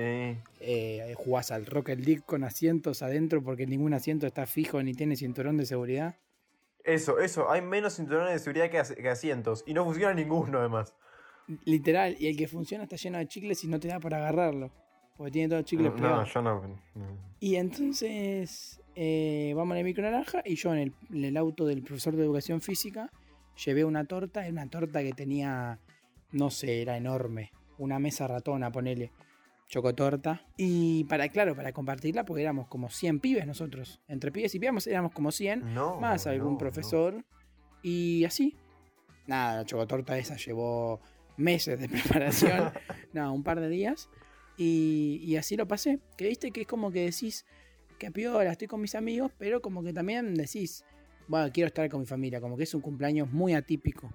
eh, 0.60 1.14
jugás 1.16 1.52
al 1.52 1.66
Rocket 1.66 2.00
League 2.00 2.22
con 2.26 2.42
asientos 2.42 3.02
adentro 3.02 3.42
porque 3.42 3.66
ningún 3.66 3.94
asiento 3.94 4.26
está 4.26 4.44
fijo 4.46 4.82
ni 4.82 4.92
tiene 4.92 5.14
cinturón 5.16 5.56
de 5.56 5.66
seguridad. 5.66 6.16
Eso, 6.84 7.18
eso. 7.20 7.50
Hay 7.50 7.62
menos 7.62 7.96
cinturones 7.96 8.32
de 8.32 8.38
seguridad 8.38 8.70
que, 8.70 8.78
as- 8.78 8.92
que 8.94 9.08
asientos. 9.08 9.62
Y 9.66 9.74
no 9.74 9.84
funciona 9.84 10.14
ninguno, 10.14 10.58
además. 10.58 10.94
Literal, 11.64 12.16
y 12.18 12.28
el 12.28 12.36
que 12.36 12.48
funciona 12.48 12.84
está 12.84 12.96
lleno 12.96 13.18
de 13.18 13.26
chicles 13.26 13.62
y 13.64 13.68
no 13.68 13.78
te 13.80 13.88
da 13.88 14.00
para 14.00 14.18
agarrarlo. 14.18 14.70
Porque 15.16 15.32
tiene 15.32 15.48
todo 15.48 15.62
chicles 15.62 15.90
No, 15.90 15.96
pegados. 15.96 16.32
yo 16.32 16.42
no. 16.42 16.62
no. 16.94 17.32
Y 17.40 17.56
entonces 17.56 18.80
eh, 18.94 19.52
vamos 19.54 19.74
en 19.74 19.78
el 19.78 19.84
micro 19.84 20.02
naranja 20.04 20.42
y 20.44 20.54
yo 20.56 20.72
en 20.72 20.78
el, 20.80 20.92
en 21.10 21.24
el 21.24 21.36
auto 21.36 21.66
del 21.66 21.82
profesor 21.82 22.16
de 22.16 22.24
educación 22.24 22.60
física 22.60 23.10
llevé 23.64 23.84
una 23.84 24.04
torta, 24.06 24.42
era 24.42 24.52
una 24.52 24.68
torta 24.70 25.02
que 25.02 25.12
tenía, 25.12 25.78
no 26.30 26.50
sé, 26.50 26.80
era 26.82 26.96
enorme, 26.96 27.52
una 27.78 27.98
mesa 27.98 28.26
ratona, 28.26 28.70
ponele, 28.72 29.12
chocotorta. 29.68 30.46
Y 30.56 31.04
para, 31.04 31.28
claro, 31.28 31.54
para 31.54 31.72
compartirla, 31.72 32.24
porque 32.24 32.42
éramos 32.42 32.68
como 32.68 32.90
100 32.90 33.20
pibes 33.20 33.46
nosotros, 33.46 34.00
entre 34.08 34.30
pibes 34.32 34.54
y 34.54 34.58
pibes 34.58 34.86
éramos 34.86 35.12
como 35.12 35.32
100, 35.32 35.74
No, 35.74 35.98
más 36.00 36.26
algún 36.26 36.52
no, 36.52 36.58
profesor, 36.58 37.24
y 37.82 38.24
así. 38.24 38.56
Nada, 39.26 39.56
la 39.56 39.64
chocotorta 39.64 40.18
esa 40.18 40.36
llevó 40.36 41.00
meses 41.36 41.78
de 41.78 41.88
preparación, 41.88 42.72
nada, 43.12 43.30
un 43.30 43.42
par 43.42 43.60
de 43.60 43.68
días. 43.68 44.08
Y, 44.56 45.20
y 45.24 45.36
así 45.36 45.56
lo 45.56 45.66
pasé. 45.66 46.00
Que 46.16 46.28
viste 46.28 46.50
que 46.50 46.62
es 46.62 46.66
como 46.66 46.92
que 46.92 47.04
decís, 47.04 47.46
que 47.98 48.10
piola, 48.10 48.52
estoy 48.52 48.68
con 48.68 48.80
mis 48.80 48.94
amigos, 48.94 49.32
pero 49.38 49.62
como 49.62 49.82
que 49.82 49.92
también 49.92 50.34
decís, 50.34 50.84
bueno, 51.28 51.50
quiero 51.52 51.68
estar 51.68 51.88
con 51.88 52.00
mi 52.00 52.06
familia, 52.06 52.40
como 52.40 52.56
que 52.56 52.64
es 52.64 52.74
un 52.74 52.80
cumpleaños 52.80 53.30
muy 53.30 53.54
atípico. 53.54 54.10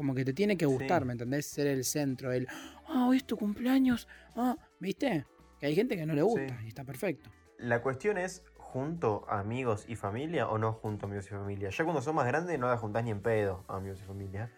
Como 0.00 0.14
que 0.14 0.24
te 0.24 0.32
tiene 0.32 0.56
que 0.56 0.64
gustar, 0.64 1.02
Sí. 1.02 1.06
¿me 1.08 1.12
entendés? 1.12 1.44
Ser 1.44 1.66
el 1.66 1.84
centro, 1.84 2.32
el, 2.32 2.48
ah, 2.88 3.06
hoy 3.06 3.18
es 3.18 3.26
tu 3.26 3.36
cumpleaños, 3.36 4.08
ah, 4.34 4.56
¿viste? 4.78 5.26
Que 5.58 5.66
hay 5.66 5.74
gente 5.74 5.94
que 5.94 6.06
no 6.06 6.14
le 6.14 6.22
gusta 6.22 6.48
Sí. 6.58 6.64
y 6.64 6.68
está 6.68 6.84
perfecto. 6.84 7.28
La 7.58 7.82
cuestión 7.82 8.16
es, 8.16 8.42
¿junto 8.56 9.26
a 9.28 9.40
amigos 9.40 9.84
y 9.88 9.96
familia 9.96 10.48
o 10.48 10.56
no 10.56 10.72
junto 10.72 11.04
a 11.04 11.06
amigos 11.06 11.26
y 11.26 11.34
familia? 11.34 11.68
Ya 11.68 11.84
cuando 11.84 12.00
sos 12.00 12.14
más 12.14 12.26
grande 12.26 12.56
no 12.56 12.66
la 12.68 12.78
juntás 12.78 13.04
ni 13.04 13.10
en 13.10 13.20
pedo 13.20 13.62
a 13.68 13.76
amigos 13.76 14.00
y 14.00 14.04
familia. 14.06 14.50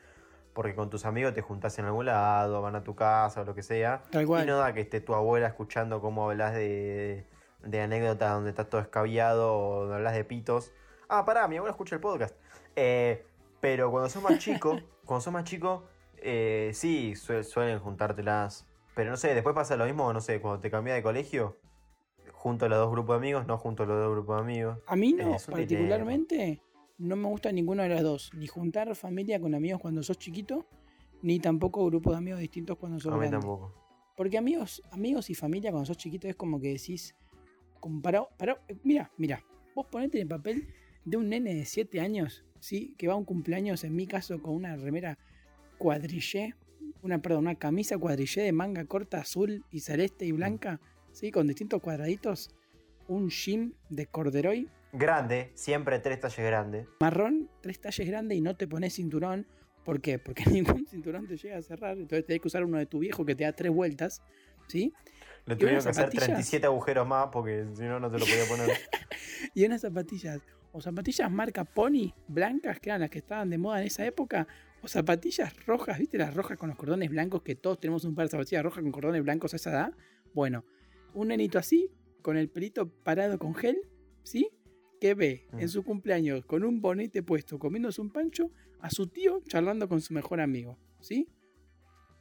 Porque 0.52 0.76
con 0.76 0.90
tus 0.90 1.04
amigos 1.06 1.34
te 1.34 1.40
juntás 1.40 1.76
en 1.80 1.86
algún 1.86 2.06
lado, 2.06 2.62
van 2.62 2.76
a 2.76 2.84
tu 2.84 2.94
casa 2.94 3.40
o 3.40 3.44
lo 3.44 3.52
que 3.56 3.64
sea. 3.64 4.04
Tal 4.12 4.24
cual. 4.24 4.44
Y 4.44 4.46
no 4.46 4.58
da 4.58 4.72
que 4.72 4.82
esté 4.82 5.00
tu 5.00 5.12
abuela 5.16 5.48
escuchando 5.48 6.00
cómo 6.00 6.30
hablas 6.30 6.54
de, 6.54 7.26
de 7.64 7.80
anécdotas 7.80 8.30
donde 8.32 8.50
estás 8.50 8.68
todo 8.70 8.80
escabiado 8.80 9.52
o 9.56 9.92
hablas 9.92 10.14
de 10.14 10.22
pitos. 10.22 10.70
Ah, 11.08 11.24
pará, 11.24 11.48
mi 11.48 11.56
abuela 11.56 11.72
escucha 11.72 11.96
el 11.96 12.00
podcast. 12.00 12.36
Eh, 12.76 13.26
pero 13.60 13.90
cuando 13.90 14.08
sos 14.08 14.22
más 14.22 14.38
chico, 14.38 14.78
cuando 15.04 15.20
sos 15.20 15.32
más 15.32 15.44
chico, 15.44 15.84
eh, 16.18 16.70
sí, 16.74 17.14
sue- 17.16 17.44
suelen 17.44 17.78
juntártelas. 17.80 18.66
Pero 18.94 19.10
no 19.10 19.16
sé, 19.16 19.34
después 19.34 19.54
pasa 19.54 19.76
lo 19.76 19.86
mismo, 19.86 20.12
no 20.12 20.20
sé, 20.20 20.40
cuando 20.40 20.60
te 20.60 20.70
cambias 20.70 20.96
de 20.96 21.02
colegio, 21.02 21.58
junto 22.32 22.66
a 22.66 22.68
los 22.68 22.78
dos 22.78 22.90
grupos 22.90 23.14
de 23.14 23.18
amigos, 23.18 23.46
no 23.46 23.56
junto 23.58 23.82
a 23.84 23.86
los 23.86 23.98
dos 23.98 24.12
grupos 24.12 24.36
de 24.36 24.42
amigos. 24.42 24.78
A 24.86 24.96
mí 24.96 25.12
no, 25.12 25.30
un 25.32 25.38
particularmente, 25.48 26.60
no 26.98 27.16
me 27.16 27.28
gusta 27.28 27.50
ninguno 27.52 27.82
de 27.82 27.88
los 27.88 28.02
dos. 28.02 28.30
Ni 28.34 28.46
juntar 28.46 28.94
familia 28.94 29.40
con 29.40 29.54
amigos 29.54 29.80
cuando 29.80 30.02
sos 30.02 30.18
chiquito, 30.18 30.66
ni 31.22 31.40
tampoco 31.40 31.84
grupos 31.86 32.12
de 32.12 32.18
amigos 32.18 32.40
distintos 32.40 32.76
cuando 32.78 33.00
sos 33.00 33.12
A 33.12 33.16
mí 33.16 33.20
grande. 33.22 33.38
tampoco. 33.38 33.72
Porque 34.16 34.36
amigos, 34.36 34.82
amigos 34.90 35.30
y 35.30 35.34
familia 35.34 35.70
cuando 35.70 35.86
sos 35.86 35.96
chiquito 35.96 36.28
es 36.28 36.36
como 36.36 36.60
que 36.60 36.68
decís, 36.68 37.14
comparado, 37.80 38.28
pará, 38.36 38.60
eh, 38.68 38.76
mira, 38.84 39.10
mira, 39.16 39.42
vos 39.74 39.86
ponete 39.86 40.18
en 40.18 40.22
el 40.22 40.28
papel 40.28 40.68
de 41.04 41.16
un 41.16 41.28
nene 41.30 41.54
de 41.54 41.64
7 41.64 41.98
años, 42.00 42.44
¿sí? 42.62 42.94
Que 42.96 43.08
va 43.08 43.14
a 43.14 43.16
un 43.16 43.24
cumpleaños, 43.24 43.82
en 43.82 43.94
mi 43.96 44.06
caso, 44.06 44.40
con 44.40 44.54
una 44.54 44.76
remera 44.76 45.18
cuadrillé, 45.78 46.54
una, 47.02 47.20
perdón, 47.20 47.40
una 47.40 47.56
camisa 47.56 47.98
cuadrillé 47.98 48.42
de 48.42 48.52
manga 48.52 48.84
corta 48.84 49.18
azul 49.18 49.64
y 49.72 49.80
celeste 49.80 50.24
y 50.24 50.32
blanca, 50.32 50.80
¿sí? 51.10 51.32
Con 51.32 51.48
distintos 51.48 51.82
cuadraditos, 51.82 52.54
un 53.08 53.28
jean 53.28 53.74
de 53.90 54.06
corderoy 54.06 54.68
Grande, 54.92 55.50
siempre 55.54 55.98
tres 55.98 56.20
talles 56.20 56.46
grandes. 56.46 56.86
marrón, 57.00 57.48
tres 57.62 57.80
talles 57.80 58.06
grande 58.06 58.34
y 58.34 58.40
no 58.42 58.56
te 58.56 58.68
pones 58.68 58.94
cinturón. 58.94 59.46
¿Por 59.84 60.00
qué? 60.00 60.18
Porque 60.18 60.44
ningún 60.50 60.86
cinturón 60.86 61.26
te 61.26 61.36
llega 61.36 61.56
a 61.56 61.62
cerrar. 61.62 61.96
Entonces 61.96 62.26
tenés 62.26 62.42
que 62.42 62.48
usar 62.48 62.62
uno 62.62 62.78
de 62.78 62.86
tu 62.86 62.98
viejo 62.98 63.24
que 63.24 63.34
te 63.34 63.44
da 63.44 63.52
tres 63.52 63.72
vueltas. 63.72 64.22
¿Sí? 64.68 64.92
Le 65.46 65.54
¿Y 65.54 65.56
tuvieron 65.56 65.82
que 65.82 65.88
hacer 65.88 66.04
zapatillas? 66.04 66.26
37 66.26 66.66
agujeros 66.66 67.08
más 67.08 67.28
porque 67.32 67.66
si 67.74 67.82
no, 67.84 67.98
no 67.98 68.10
te 68.10 68.18
lo 68.18 68.24
podía 68.26 68.44
poner. 68.46 68.68
Y 69.54 69.64
unas 69.64 69.80
zapatillas. 69.80 70.40
O 70.72 70.80
zapatillas 70.80 71.30
marca 71.30 71.64
Pony, 71.64 72.12
blancas, 72.28 72.80
que 72.80 72.88
eran 72.90 73.00
las 73.02 73.10
que 73.10 73.18
estaban 73.18 73.50
de 73.50 73.58
moda 73.58 73.80
en 73.80 73.86
esa 73.86 74.04
época. 74.06 74.46
O 74.82 74.88
zapatillas 74.88 75.54
rojas, 75.66 75.98
¿viste? 75.98 76.18
Las 76.18 76.34
rojas 76.34 76.56
con 76.58 76.68
los 76.68 76.78
cordones 76.78 77.10
blancos, 77.10 77.42
que 77.42 77.54
todos 77.54 77.78
tenemos 77.78 78.04
un 78.04 78.14
par 78.14 78.26
de 78.26 78.30
zapatillas 78.30 78.62
rojas 78.64 78.82
con 78.82 78.90
cordones 78.92 79.22
blancos 79.22 79.52
a 79.52 79.56
esa 79.56 79.70
edad. 79.70 79.92
Bueno, 80.34 80.64
un 81.14 81.28
nenito 81.28 81.58
así, 81.58 81.90
con 82.22 82.36
el 82.36 82.48
pelito 82.48 82.88
parado 82.88 83.38
con 83.38 83.54
gel, 83.54 83.76
¿sí? 84.22 84.48
Que 85.00 85.14
ve 85.14 85.46
en 85.52 85.66
Mm. 85.66 85.68
su 85.68 85.82
cumpleaños 85.84 86.44
con 86.46 86.64
un 86.64 86.80
bonete 86.80 87.22
puesto, 87.22 87.58
comiéndose 87.58 88.00
un 88.00 88.10
pancho, 88.10 88.50
a 88.80 88.90
su 88.90 89.06
tío 89.08 89.40
charlando 89.46 89.88
con 89.88 90.00
su 90.00 90.14
mejor 90.14 90.40
amigo, 90.40 90.78
¿sí? 91.00 91.28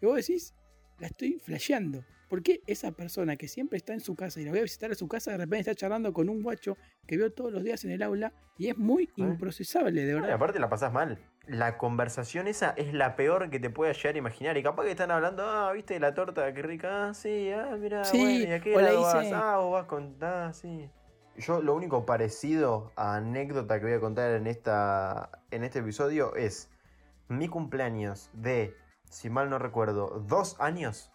Y 0.01 0.05
vos 0.05 0.15
decís, 0.17 0.53
la 0.99 1.07
estoy 1.07 1.39
flasheando. 1.39 2.03
¿Por 2.31 2.43
qué 2.43 2.61
esa 2.65 2.93
persona 2.93 3.35
que 3.35 3.49
siempre 3.49 3.75
está 3.75 3.91
en 3.91 3.99
su 3.99 4.15
casa 4.15 4.39
y 4.39 4.45
la 4.45 4.51
voy 4.51 4.59
a 4.59 4.63
visitar 4.63 4.89
a 4.89 4.95
su 4.95 5.09
casa, 5.09 5.31
de 5.31 5.37
repente 5.39 5.69
está 5.69 5.75
charlando 5.75 6.13
con 6.13 6.29
un 6.29 6.41
guacho 6.41 6.77
que 7.05 7.17
veo 7.17 7.29
todos 7.33 7.51
los 7.51 7.61
días 7.61 7.83
en 7.83 7.91
el 7.91 8.01
aula 8.01 8.31
y 8.57 8.69
es 8.69 8.77
muy 8.77 9.09
improcesable, 9.17 10.05
de 10.05 10.11
Y 10.11 10.13
verdad? 10.13 10.31
aparte 10.31 10.57
la 10.57 10.69
pasás 10.69 10.93
mal. 10.93 11.19
La 11.45 11.77
conversación 11.77 12.47
esa 12.47 12.69
es 12.77 12.93
la 12.93 13.17
peor 13.17 13.49
que 13.49 13.59
te 13.59 13.69
pueda 13.69 13.91
llegar 13.91 14.15
a 14.15 14.17
imaginar. 14.17 14.55
Y 14.55 14.63
capaz 14.63 14.85
que 14.85 14.91
están 14.91 15.11
hablando, 15.11 15.43
ah, 15.43 15.73
viste 15.73 15.99
la 15.99 16.13
torta, 16.13 16.53
qué 16.53 16.61
rica, 16.61 17.09
ah, 17.09 17.13
sí, 17.13 17.51
ah, 17.51 17.75
mira, 17.77 18.05
Sí, 18.05 18.21
bueno, 18.21 18.47
¿y 18.47 18.51
a 18.53 18.59
qué 18.61 18.81
lado 18.81 19.01
vas? 19.01 19.31
Ah, 19.33 19.57
vos 19.57 19.73
vas 19.73 19.85
con, 19.87 20.15
ah, 20.21 20.51
sí. 20.53 20.89
Yo 21.35 21.61
lo 21.61 21.75
único 21.75 22.05
parecido 22.05 22.93
a 22.95 23.17
anécdota 23.17 23.77
que 23.81 23.87
voy 23.87 23.95
a 23.95 23.99
contar 23.99 24.31
en, 24.31 24.47
esta, 24.47 25.31
en 25.51 25.65
este 25.65 25.79
episodio 25.79 26.33
es 26.37 26.69
mi 27.27 27.49
cumpleaños 27.49 28.29
de 28.31 28.73
si 29.09 29.29
mal 29.29 29.49
no 29.49 29.59
recuerdo, 29.59 30.23
dos 30.29 30.55
años. 30.61 31.11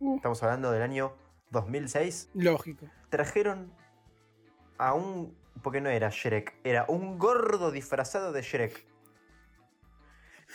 Uh. 0.00 0.16
Estamos 0.16 0.42
hablando 0.42 0.70
del 0.70 0.82
año 0.82 1.12
2006. 1.50 2.30
Lógico. 2.34 2.86
Trajeron 3.10 3.72
a 4.78 4.94
un... 4.94 5.36
Porque 5.62 5.80
no 5.80 5.88
era 5.88 6.08
Shrek, 6.10 6.54
era 6.62 6.84
un 6.88 7.18
gordo 7.18 7.72
disfrazado 7.72 8.32
de 8.32 8.42
Shrek. 8.42 8.86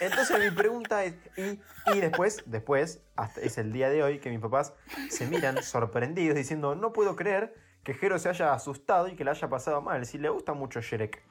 Entonces 0.00 0.40
mi 0.40 0.50
pregunta 0.50 1.04
es, 1.04 1.14
y, 1.36 1.60
y 1.94 2.00
después, 2.00 2.42
después, 2.46 3.02
hasta 3.14 3.40
es 3.42 3.58
el 3.58 3.72
día 3.72 3.90
de 3.90 4.02
hoy 4.02 4.18
que 4.18 4.30
mis 4.30 4.40
papás 4.40 4.72
se 5.08 5.26
miran 5.26 5.62
sorprendidos 5.62 6.36
diciendo, 6.36 6.74
no 6.74 6.92
puedo 6.92 7.14
creer 7.14 7.54
que 7.84 7.94
Jero 7.94 8.18
se 8.18 8.30
haya 8.30 8.54
asustado 8.54 9.08
y 9.08 9.14
que 9.14 9.24
le 9.24 9.30
haya 9.30 9.48
pasado 9.48 9.82
mal, 9.82 10.04
si 10.06 10.18
le 10.18 10.30
gusta 10.30 10.54
mucho 10.54 10.80
Shrek. 10.80 11.22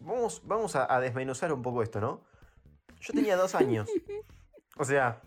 Vamos, 0.00 0.42
vamos 0.44 0.76
a, 0.76 0.92
a 0.92 1.00
desmenuzar 1.00 1.52
un 1.52 1.62
poco 1.62 1.82
esto, 1.82 2.00
¿no? 2.00 2.24
Yo 3.00 3.14
tenía 3.14 3.36
dos 3.36 3.54
años. 3.54 3.88
O 4.76 4.84
sea, 4.84 5.22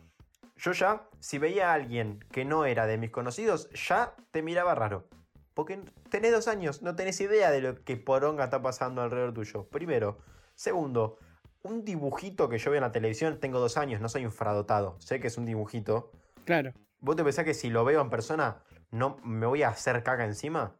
yo 0.62 0.74
ya, 0.74 1.08
si 1.20 1.40
veía 1.40 1.72
a 1.72 1.74
alguien 1.74 2.24
que 2.32 2.46
no 2.46 2.66
era 2.66 2.86
de 2.86 2.98
mis 2.98 3.10
conocidos, 3.10 3.70
ya 3.72 4.14
te 4.30 4.44
miraba 4.44 4.76
raro. 4.76 5.08
Porque 5.56 5.80
tenés 6.10 6.32
dos 6.32 6.48
años, 6.48 6.84
no 6.84 6.96
tenés 6.96 7.20
idea 7.20 7.50
de 7.50 7.62
lo 7.62 7.84
que 7.84 7.98
poronga 7.98 8.44
está 8.44 8.62
pasando 8.62 9.02
alrededor 9.02 9.34
tuyo. 9.34 9.64
Primero. 9.66 10.20
Segundo, 10.54 11.18
un 11.64 11.84
dibujito 11.84 12.48
que 12.48 12.60
yo 12.60 12.70
veo 12.70 12.78
en 12.78 12.84
la 12.84 12.92
televisión, 12.92 13.40
tengo 13.40 13.60
dos 13.60 13.76
años, 13.76 14.02
no 14.02 14.08
soy 14.08 14.22
infradotado. 14.22 14.98
Sé 15.00 15.20
que 15.20 15.28
es 15.28 15.38
un 15.38 15.46
dibujito. 15.46 16.12
Claro. 16.46 16.74
¿Vos 17.00 17.16
te 17.16 17.24
pensás 17.24 17.44
que 17.44 17.56
si 17.56 17.72
lo 17.72 17.84
veo 17.84 18.00
en 18.00 18.12
persona, 18.12 18.62
no 18.92 19.18
me 19.24 19.48
voy 19.48 19.64
a 19.64 19.70
hacer 19.70 20.04
caca 20.04 20.26
encima? 20.26 20.76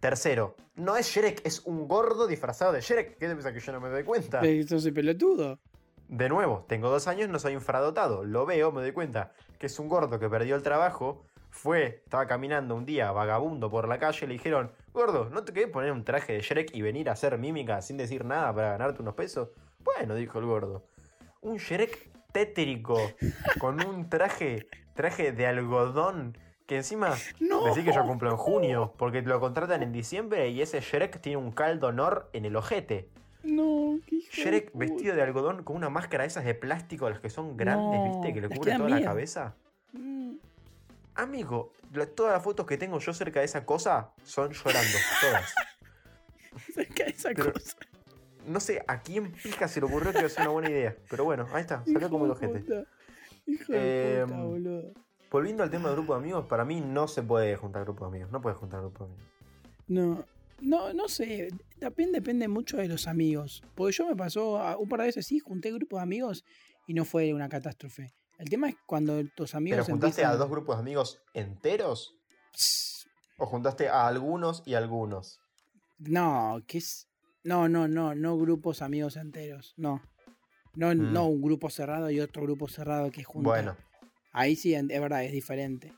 Tercero, 0.00 0.56
no 0.76 0.96
es 0.96 1.06
Shrek, 1.06 1.42
es 1.44 1.60
un 1.66 1.86
gordo 1.86 2.26
disfrazado 2.26 2.72
de 2.72 2.80
Shrek. 2.80 3.18
¿Qué 3.18 3.28
te 3.28 3.34
pensás 3.34 3.52
que 3.52 3.60
yo 3.60 3.72
no 3.72 3.80
me 3.80 3.90
doy 3.90 4.02
cuenta? 4.02 4.40
Eso 4.40 4.80
soy 4.80 4.92
pelotudo. 4.92 5.60
De 6.10 6.28
nuevo, 6.28 6.64
tengo 6.68 6.90
dos 6.90 7.06
años, 7.06 7.28
no 7.28 7.38
soy 7.38 7.52
infradotado. 7.52 8.24
Lo 8.24 8.44
veo, 8.44 8.72
me 8.72 8.80
doy 8.80 8.90
cuenta 8.90 9.30
que 9.60 9.66
es 9.66 9.78
un 9.78 9.88
gordo 9.88 10.18
que 10.18 10.28
perdió 10.28 10.56
el 10.56 10.62
trabajo. 10.64 11.22
Fue, 11.50 12.02
estaba 12.04 12.26
caminando 12.26 12.74
un 12.74 12.84
día 12.84 13.12
vagabundo 13.12 13.70
por 13.70 13.86
la 13.86 14.00
calle. 14.00 14.26
Le 14.26 14.32
dijeron, 14.32 14.72
gordo, 14.92 15.30
¿no 15.30 15.44
te 15.44 15.52
querés 15.52 15.70
poner 15.70 15.92
un 15.92 16.02
traje 16.04 16.32
de 16.32 16.40
Shrek 16.40 16.74
y 16.74 16.82
venir 16.82 17.08
a 17.08 17.12
hacer 17.12 17.38
mímica 17.38 17.80
sin 17.80 17.96
decir 17.96 18.24
nada 18.24 18.52
para 18.52 18.70
ganarte 18.72 19.02
unos 19.02 19.14
pesos? 19.14 19.50
Bueno, 19.84 20.16
dijo 20.16 20.40
el 20.40 20.46
gordo. 20.46 20.82
Un 21.42 21.58
Shrek 21.58 22.10
tétrico 22.32 22.98
con 23.60 23.80
un 23.86 24.08
traje, 24.10 24.66
traje 24.94 25.30
de 25.30 25.46
algodón. 25.46 26.36
Que 26.66 26.76
encima 26.76 27.14
No. 27.38 27.66
decís 27.66 27.84
que 27.84 27.92
yo 27.92 28.02
cumplo 28.04 28.30
en 28.30 28.36
junio, 28.36 28.94
porque 28.96 29.22
lo 29.22 29.38
contratan 29.38 29.84
en 29.84 29.92
diciembre 29.92 30.48
y 30.48 30.60
ese 30.60 30.80
Shrek 30.80 31.20
tiene 31.20 31.36
un 31.36 31.52
caldo 31.52 31.86
honor 31.86 32.30
en 32.32 32.44
el 32.46 32.56
ojete. 32.56 33.08
No, 33.42 33.98
qué 34.06 34.16
hijo 34.16 34.30
de 34.36 34.42
Shrek 34.42 34.70
puta. 34.72 34.78
vestido 34.78 35.16
de 35.16 35.22
algodón 35.22 35.62
con 35.64 35.76
una 35.76 35.88
máscara 35.90 36.24
de 36.24 36.28
esas 36.28 36.44
de 36.44 36.54
plástico, 36.54 37.08
las 37.08 37.20
que 37.20 37.30
son 37.30 37.56
grandes, 37.56 37.98
No, 38.00 38.12
¿viste? 38.20 38.34
Que 38.34 38.40
le 38.42 38.48
cubre 38.48 38.76
toda 38.76 38.88
la 38.88 39.02
cabeza. 39.02 39.54
Mm, 39.92 40.34
Amigo, 41.14 41.72
la- 41.92 42.06
todas 42.06 42.32
las 42.32 42.42
fotos 42.42 42.66
que 42.66 42.78
tengo 42.78 42.98
yo 42.98 43.12
cerca 43.12 43.40
de 43.40 43.46
esa 43.46 43.64
cosa 43.66 44.10
son 44.24 44.52
llorando, 44.52 44.96
todas. 45.20 45.54
Cerca 46.74 47.04
de 47.04 47.10
esa 47.10 47.30
Pero- 47.34 47.52
cosa. 47.52 47.76
No 48.46 48.58
sé 48.58 48.82
a 48.88 49.00
quién 49.02 49.32
pica 49.32 49.68
se 49.68 49.80
le 49.80 49.86
ocurrió 49.86 50.12
que 50.12 50.18
iba 50.18 50.26
a 50.26 50.30
ser 50.30 50.42
una 50.42 50.50
buena 50.50 50.70
idea. 50.70 50.96
Pero 51.10 51.24
bueno, 51.24 51.46
ahí 51.52 51.60
está, 51.60 51.84
salió 51.84 52.00
Hijo 52.00 52.10
como 52.10 52.24
el 52.24 52.30
de 52.30 52.36
ojete. 52.36 52.60
puta. 52.60 52.84
Hijo 53.46 53.72
de 53.72 54.24
puta, 54.26 54.34
Em, 54.34 54.42
boludo. 54.48 54.92
Volviendo 55.30 55.62
al 55.62 55.70
tema 55.70 55.88
de 55.90 55.94
grupo 55.96 56.14
de 56.14 56.20
amigos, 56.20 56.46
para 56.46 56.64
mí 56.64 56.80
no 56.80 57.06
se 57.06 57.22
puede 57.22 57.54
juntar 57.56 57.84
grupo 57.84 58.04
de 58.04 58.08
amigos. 58.08 58.30
No 58.32 58.40
puedes 58.40 58.58
juntar 58.58 58.80
grupo 58.80 59.04
de 59.04 59.10
amigos. 59.12 59.30
No, 59.88 60.24
no, 60.60 60.92
no 60.92 61.08
sé. 61.08 61.48
También 61.78 62.12
depende 62.12 62.48
mucho 62.48 62.76
de 62.76 62.88
los 62.88 63.06
amigos. 63.06 63.62
Porque 63.74 63.92
yo 63.96 64.06
me 64.08 64.16
pasó 64.16 64.58
a- 64.58 64.76
un 64.76 64.88
par 64.88 65.00
de 65.00 65.06
veces, 65.06 65.26
sí, 65.26 65.38
junté 65.38 65.72
grupos 65.72 65.98
de 65.98 66.02
amigos 66.02 66.44
y 66.86 66.94
no 66.94 67.04
fue 67.04 67.32
una 67.34 67.48
catástrofe. 67.48 68.12
El 68.38 68.48
tema 68.48 68.68
es 68.68 68.76
cuando 68.86 69.22
tus 69.36 69.54
amigos. 69.54 69.76
¿Pero 69.76 69.84
juntaste 69.92 70.24
a 70.24 70.34
dos 70.36 70.48
grupos 70.50 70.76
de 70.76 70.80
amigos 70.80 71.20
enteros? 71.34 72.14
¿O 73.36 73.46
juntaste 73.46 73.88
a 73.88 74.06
algunos 74.06 74.62
y 74.66 74.74
algunos? 74.74 75.40
No, 75.98 76.62
que 76.66 76.78
es. 76.78 77.06
No, 77.44 77.68
no, 77.68 77.88
no, 77.88 78.14
no 78.14 78.38
grupos 78.38 78.82
amigos 78.82 79.16
enteros. 79.16 79.74
No. 79.76 80.02
No, 80.74 80.94
Mm. 80.94 81.12
no 81.12 81.26
un 81.26 81.42
grupo 81.42 81.68
cerrado 81.70 82.10
y 82.10 82.20
otro 82.20 82.42
grupo 82.42 82.68
cerrado 82.68 83.10
que 83.10 83.24
junta. 83.24 83.48
Bueno, 83.48 83.76
Ahí 84.32 84.54
sí, 84.54 84.74
es 84.74 84.86
verdad, 84.86 85.24
es 85.24 85.32
diferente. 85.32 85.92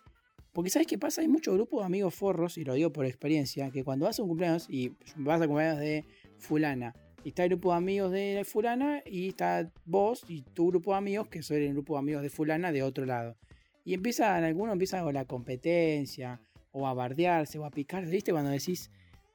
Porque 0.53 0.71
¿sabes 0.71 0.87
qué 0.87 0.99
pasa? 0.99 1.23
Hay 1.23 1.29
muchos 1.29 1.55
grupos 1.55 1.81
de 1.81 1.87
amigos 1.87 2.15
forros, 2.15 2.59
y 2.59 2.65
lo 2.65 2.75
digo 2.75 2.93
por 2.93 3.07
experiencia, 3.07 3.71
que 3.71 3.85
cuando 3.85 4.05
vas 4.07 4.19
a 4.19 4.23
un 4.23 4.29
cumpleaños 4.29 4.67
y 4.69 4.93
vas 5.17 5.41
a 5.41 5.47
cumpleaños 5.47 5.79
de 5.81 6.05
fulana, 6.39 6.95
y 7.25 7.29
está 7.29 7.45
el 7.45 7.51
grupo 7.51 7.71
de 7.71 7.77
amigos 7.79 8.13
de 8.13 8.43
fulana, 8.45 9.03
y 9.07 9.29
está 9.29 9.71
vos 9.87 10.25
y 10.29 10.43
tu 10.43 10.69
grupo 10.69 10.93
de 10.93 10.99
amigos, 10.99 11.29
que 11.29 11.43
son 11.43 11.57
el 11.59 11.73
grupo 11.73 11.95
de 11.95 12.01
amigos 12.01 12.23
de 12.23 12.29
fulana 12.31 12.71
de 12.71 12.83
otro 12.83 13.07
lado. 13.07 13.37
Y 13.85 13.95
empiezan, 13.95 14.45
algunos 14.45 14.73
empiezan 14.75 15.05
con 15.05 15.15
la 15.15 15.25
competencia, 15.25 16.41
o 16.73 16.87
a 16.87 16.95
bardearse, 16.95 17.59
o 17.59 17.65
a 17.65 17.71
picarse, 17.71 18.11
¿viste? 18.11 18.33
Cuando 18.33 18.51
decís, 18.51 18.91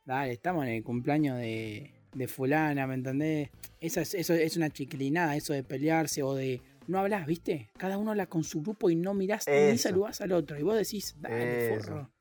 dale, 0.06 0.34
estamos 0.34 0.66
en 0.66 0.72
el 0.74 0.84
cumpleaños 0.84 1.38
de, 1.40 1.92
de 2.14 2.28
fulana, 2.28 2.86
¿me 2.88 2.94
entendés? 2.96 3.50
Esa 3.80 4.02
es- 4.02 4.14
eso 4.14 4.34
es 4.34 4.56
una 4.58 4.70
chiquilinada, 4.70 5.36
eso 5.36 5.54
de 5.54 5.64
pelearse 5.64 6.22
o 6.24 6.34
de 6.36 6.62
no 6.88 7.00
hablas, 7.00 7.26
¿viste? 7.26 7.70
Cada 7.78 7.98
uno 7.98 8.12
habla 8.12 8.28
con 8.28 8.44
su 8.44 8.62
grupo 8.62 8.90
y 8.90 8.96
no 8.96 9.14
mirás 9.14 9.46
ni 9.48 9.54
Eso. 9.54 9.90
saludás 9.90 10.22
al 10.22 10.32
otro. 10.32 10.58
Y 10.58 10.64
vos 10.64 10.76
decís, 10.76 11.16
dale, 11.20 11.76
Eso. 11.76 11.86
forro. 11.86 12.12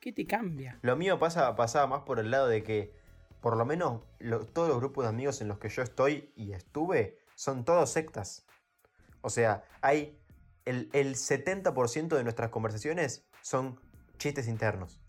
¿Qué 0.00 0.12
te 0.12 0.26
cambia? 0.26 0.78
Lo 0.82 0.96
mío 0.96 1.18
pasa, 1.18 1.54
pasaba 1.54 1.86
más 1.86 2.00
por 2.02 2.18
el 2.18 2.30
lado 2.30 2.48
de 2.48 2.62
que, 2.62 2.92
por 3.40 3.56
lo 3.56 3.64
menos, 3.64 4.02
lo- 4.18 4.46
todos 4.46 4.68
los 4.68 4.78
grupos 4.78 5.04
de 5.04 5.10
amigos 5.10 5.40
en 5.40 5.48
los 5.48 5.58
que 5.58 5.68
yo 5.68 5.82
estoy 5.82 6.32
y 6.36 6.52
estuve 6.52 7.18
son 7.34 7.64
todos 7.64 7.90
sectas. 7.90 8.44
O 9.20 9.30
sea, 9.30 9.64
hay 9.80 10.18
el, 10.64 10.88
el 10.92 11.14
70% 11.16 12.16
de 12.16 12.22
nuestras 12.24 12.50
conversaciones 12.50 13.24
son 13.42 13.78
chistes 14.18 14.48
internos. 14.48 15.00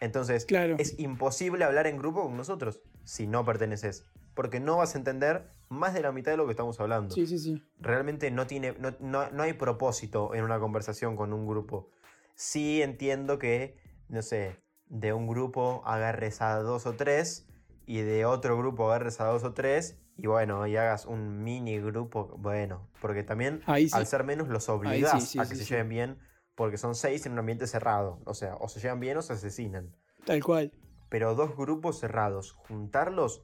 Entonces, 0.00 0.44
Claro. 0.44 0.76
es 0.78 0.98
imposible 0.98 1.64
hablar 1.64 1.86
en 1.86 1.98
grupo 1.98 2.22
con 2.24 2.36
nosotros 2.36 2.80
si 3.04 3.26
no 3.26 3.44
perteneces. 3.44 4.04
Porque 4.34 4.60
no 4.60 4.76
vas 4.76 4.94
a 4.94 4.98
entender 4.98 5.50
más 5.68 5.94
de 5.94 6.00
la 6.02 6.12
mitad 6.12 6.32
de 6.32 6.36
lo 6.38 6.46
que 6.46 6.52
estamos 6.52 6.78
hablando 6.80 7.14
Sí, 7.14 7.26
sí, 7.26 7.38
sí. 7.38 7.62
realmente 7.78 8.30
no 8.30 8.46
tiene 8.46 8.74
no, 8.78 8.94
no- 9.00 9.30
no 9.30 9.42
hay 9.42 9.52
propósito 9.54 10.34
en 10.34 10.44
una 10.44 10.58
conversación 10.60 11.16
con 11.16 11.32
un 11.32 11.46
grupo. 11.46 11.90
Sí 12.34 12.82
entiendo 12.82 13.38
que, 13.38 13.76
no 14.08 14.22
sé, 14.22 14.56
de 14.86 15.12
un 15.12 15.26
grupo 15.26 15.82
agarres 15.84 16.40
a 16.40 16.58
dos 16.60 16.86
o 16.86 16.94
tres 16.94 17.46
y 17.86 18.00
de 18.00 18.24
otro 18.24 18.56
grupo 18.56 18.88
agarres 18.88 19.20
a 19.20 19.26
dos 19.26 19.44
o 19.44 19.52
tres 19.54 19.98
y 20.16 20.26
bueno, 20.26 20.66
y 20.66 20.76
hagas 20.76 21.06
un 21.06 21.42
mini 21.44 21.78
grupo, 21.80 22.34
bueno, 22.38 22.88
porque 23.00 23.22
también 23.22 23.62
sí. 23.66 23.88
al 23.92 24.06
ser 24.06 24.24
menos 24.24 24.48
los 24.48 24.68
obligás 24.68 25.30
sí, 25.30 25.38
a 25.38 25.44
sí, 25.44 25.50
que 25.50 25.56
sí, 25.56 25.64
se 25.64 25.70
lleven 25.74 25.88
bien 25.88 26.18
porque 26.54 26.76
son 26.76 26.94
seis 26.96 27.24
en 27.26 27.32
un 27.32 27.38
ambiente 27.38 27.66
cerrado, 27.68 28.20
o 28.24 28.34
sea, 28.34 28.56
o 28.56 28.68
se 28.68 28.80
llevan 28.80 28.98
bien 29.00 29.16
o 29.16 29.22
se 29.22 29.34
asesinan. 29.34 29.94
Tal 30.24 30.42
cual. 30.42 30.72
Pero 31.08 31.34
dos 31.36 31.56
grupos 31.56 32.00
cerrados, 32.00 32.52
juntarlos, 32.52 33.42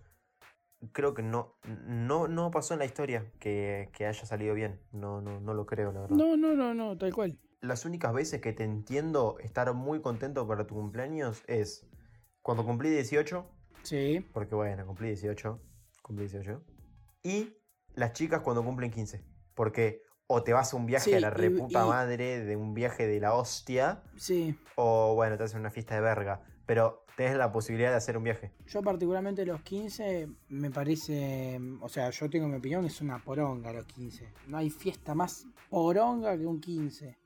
creo 0.92 1.14
que 1.14 1.22
no, 1.22 1.54
no, 1.86 2.28
no 2.28 2.50
pasó 2.50 2.74
en 2.74 2.78
la 2.80 2.84
historia 2.84 3.30
que, 3.38 3.90
que 3.92 4.06
haya 4.06 4.26
salido 4.26 4.54
bien. 4.54 4.80
No, 4.92 5.20
no, 5.20 5.40
no 5.40 5.54
lo 5.54 5.66
creo, 5.66 5.92
la 5.92 6.00
verdad. 6.02 6.16
No, 6.16 6.36
no, 6.36 6.54
no, 6.54 6.74
no, 6.74 6.96
tal 6.98 7.12
cual. 7.14 7.38
Las 7.60 7.84
únicas 7.84 8.12
veces 8.12 8.40
que 8.40 8.52
te 8.52 8.64
entiendo 8.64 9.36
estar 9.40 9.72
muy 9.74 10.00
contento 10.00 10.46
para 10.46 10.66
tu 10.66 10.74
cumpleaños 10.74 11.42
es 11.46 11.86
cuando 12.42 12.64
cumplí 12.64 12.90
18, 12.90 13.46
Sí. 13.82 14.26
porque 14.32 14.54
bueno, 14.54 14.86
cumplí 14.86 15.08
18, 15.08 15.60
cumplí 16.02 16.26
18, 16.26 16.62
y 17.22 17.56
las 17.94 18.12
chicas 18.12 18.40
cuando 18.42 18.62
cumplen 18.64 18.90
15, 18.90 19.24
porque 19.54 20.02
o 20.26 20.42
te 20.42 20.52
vas 20.52 20.72
a 20.72 20.76
un 20.76 20.86
viaje 20.86 21.10
Sí, 21.10 21.14
a 21.14 21.20
la 21.20 21.28
y- 21.28 21.30
reputa 21.30 21.84
y- 21.84 21.88
madre, 21.88 22.40
de 22.44 22.56
un 22.56 22.74
viaje 22.74 23.06
de 23.06 23.20
la 23.20 23.34
hostia, 23.34 24.02
Sí. 24.16 24.58
o 24.74 25.14
bueno, 25.14 25.36
te 25.38 25.44
hacen 25.44 25.60
una 25.60 25.70
fiesta 25.70 25.94
de 25.94 26.00
verga, 26.00 26.42
pero 26.66 27.03
tenés 27.16 27.36
la 27.36 27.52
posibilidad 27.52 27.90
de 27.90 27.96
hacer 27.96 28.16
un 28.16 28.24
viaje. 28.24 28.52
Yo 28.66 28.82
particularmente 28.82 29.44
los 29.46 29.60
15 29.62 30.28
me 30.48 30.70
parece, 30.70 31.60
o 31.80 31.88
sea, 31.88 32.10
yo 32.10 32.28
tengo 32.30 32.48
mi 32.48 32.56
opinión, 32.56 32.84
es 32.84 33.00
una 33.00 33.18
poronga 33.18 33.72
los 33.72 33.84
15. 33.86 34.28
No 34.48 34.56
hay 34.58 34.70
fiesta 34.70 35.14
más 35.14 35.46
poronga 35.70 36.36
que 36.36 36.46
un 36.46 36.60
15. 36.60 37.16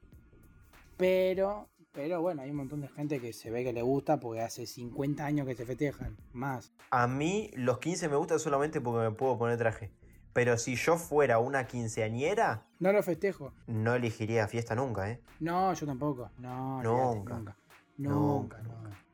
Pero, 0.96 1.68
pero 1.92 2.20
bueno, 2.20 2.42
hay 2.42 2.50
un 2.50 2.56
montón 2.56 2.80
de 2.80 2.88
gente 2.88 3.20
que 3.20 3.32
se 3.32 3.50
ve 3.50 3.62
que 3.64 3.72
le 3.72 3.82
gusta 3.82 4.18
porque 4.18 4.40
hace 4.40 4.66
50 4.66 5.24
años 5.24 5.46
que 5.46 5.54
se 5.54 5.64
festejan, 5.64 6.16
más. 6.32 6.72
A 6.90 7.06
mí 7.06 7.50
los 7.54 7.78
15 7.78 8.08
me 8.08 8.16
gustan 8.16 8.38
solamente 8.38 8.80
porque 8.80 9.08
me 9.08 9.14
puedo 9.14 9.38
poner 9.38 9.58
traje. 9.58 9.90
Pero 10.32 10.56
si 10.58 10.76
yo 10.76 10.96
fuera 10.96 11.38
una 11.38 11.66
quinceañera, 11.66 12.66
No 12.78 12.92
lo 12.92 13.02
festejo. 13.02 13.52
no 13.66 13.94
elegiría 13.94 14.46
fiesta 14.46 14.74
nunca, 14.74 15.10
¿eh? 15.10 15.20
No, 15.40 15.72
yo 15.74 15.86
tampoco. 15.86 16.30
No, 16.38 16.82
nunca. 16.82 17.34
Nunca, 17.38 17.56
Nunca, 17.96 18.62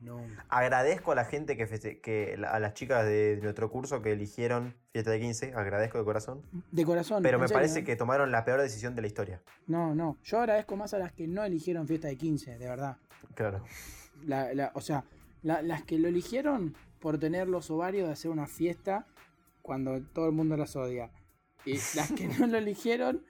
no. 0.05 0.21
Agradezco 0.49 1.13
a 1.13 1.15
la 1.15 1.25
gente 1.25 1.57
que, 1.57 1.67
feste- 1.67 2.01
que 2.01 2.37
a 2.47 2.59
las 2.61 2.75
chicas 2.75 3.05
de 3.05 3.39
nuestro 3.43 3.71
curso 3.71 4.03
que 4.03 4.13
eligieron 4.13 4.75
fiesta 4.93 5.11
de 5.11 5.21
15, 5.21 5.55
agradezco 5.55 5.99
de 5.99 6.05
corazón. 6.05 6.43
De 6.71 6.85
corazón. 6.85 7.23
Pero 7.23 7.39
me 7.39 7.47
serio, 7.49 7.59
parece 7.59 7.81
¿eh? 7.81 7.85
que 7.85 7.97
tomaron 7.97 8.31
la 8.31 8.45
peor 8.45 8.61
decisión 8.61 8.95
de 8.95 9.01
la 9.03 9.07
historia. 9.09 9.43
No, 9.67 9.95
no. 9.95 10.19
Yo 10.23 10.39
agradezco 10.41 10.77
más 10.77 10.95
a 10.95 10.99
las 10.99 11.13
que 11.13 11.27
no 11.27 11.43
eligieron 11.45 11.87
fiesta 11.89 12.09
de 12.09 12.17
15, 12.17 12.59
de 12.59 12.69
verdad. 12.69 12.97
Claro. 13.35 13.65
La- 14.27 14.53
la- 14.55 14.71
o 14.75 14.81
sea, 14.81 15.05
la- 15.43 15.63
las 15.63 15.83
que 15.83 15.99
lo 15.99 16.09
eligieron 16.09 16.75
por 17.01 17.19
tener 17.19 17.49
los 17.49 17.71
ovarios 17.71 18.07
de 18.07 18.13
hacer 18.13 18.31
una 18.31 18.47
fiesta 18.47 19.07
cuando 19.63 20.01
todo 20.03 20.27
el 20.27 20.33
mundo 20.33 20.57
las 20.57 20.77
odia. 20.77 21.11
Y 21.65 21.75
las 21.97 22.13
que 22.13 22.29
no 22.29 22.47
lo 22.47 22.59
eligieron 22.59 23.25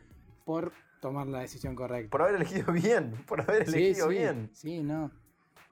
por 0.44 0.72
tomar 1.00 1.26
la 1.26 1.40
decisión 1.40 1.74
correcta. 1.74 2.10
Por 2.10 2.22
haber 2.22 2.36
elegido 2.36 2.72
bien, 2.72 3.12
por 3.26 3.40
haber 3.40 3.68
Sí, 3.70 3.76
elegido 3.76 4.08
sí, 4.08 4.14
bien. 4.14 4.50
Sí, 4.52 4.82
no. 4.82 5.10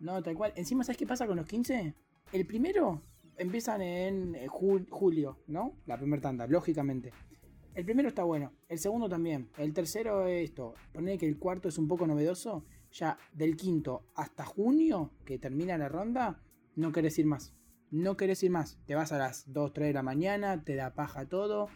No, 0.02 0.22
tal 0.22 0.34
cual. 0.36 0.52
Encima, 0.56 0.84
¿sabes 0.84 0.96
qué 0.98 1.06
pasa 1.06 1.26
con 1.26 1.36
los 1.36 1.46
15? 1.46 1.94
El 2.32 2.46
primero 2.46 3.02
empiezan 3.36 3.80
en 3.82 4.34
eh, 4.34 4.46
jul- 4.48 4.86
julio, 4.90 5.38
¿no? 5.46 5.76
La 5.86 5.96
primera 5.96 6.20
tanda, 6.20 6.46
lógicamente. 6.46 7.12
El 7.74 7.84
primero 7.86 8.08
está 8.08 8.24
bueno, 8.24 8.52
el 8.68 8.78
segundo 8.78 9.08
también. 9.08 9.48
El 9.56 9.72
tercero 9.72 10.26
es 10.26 10.44
esto. 10.50 10.74
Poner 10.92 11.18
que 11.18 11.26
el 11.26 11.38
cuarto 11.38 11.68
es 11.68 11.78
un 11.78 11.88
poco 11.88 12.06
novedoso. 12.06 12.64
Ya 12.92 13.16
del 13.32 13.56
quinto 13.56 14.04
hasta 14.14 14.44
junio, 14.44 15.12
que 15.24 15.38
termina 15.38 15.78
la 15.78 15.88
ronda, 15.88 16.42
no 16.76 16.92
querés 16.92 17.18
ir 17.18 17.24
más. 17.24 17.54
No 17.90 18.16
querés 18.18 18.42
ir 18.42 18.50
más. 18.50 18.78
Te 18.86 18.94
vas 18.94 19.12
a 19.12 19.18
las 19.18 19.50
2, 19.50 19.72
3 19.72 19.88
de 19.88 19.94
la 19.94 20.02
mañana, 20.02 20.62
te 20.64 20.74
da 20.76 20.94
paja 20.94 21.26
todo. 21.26 21.68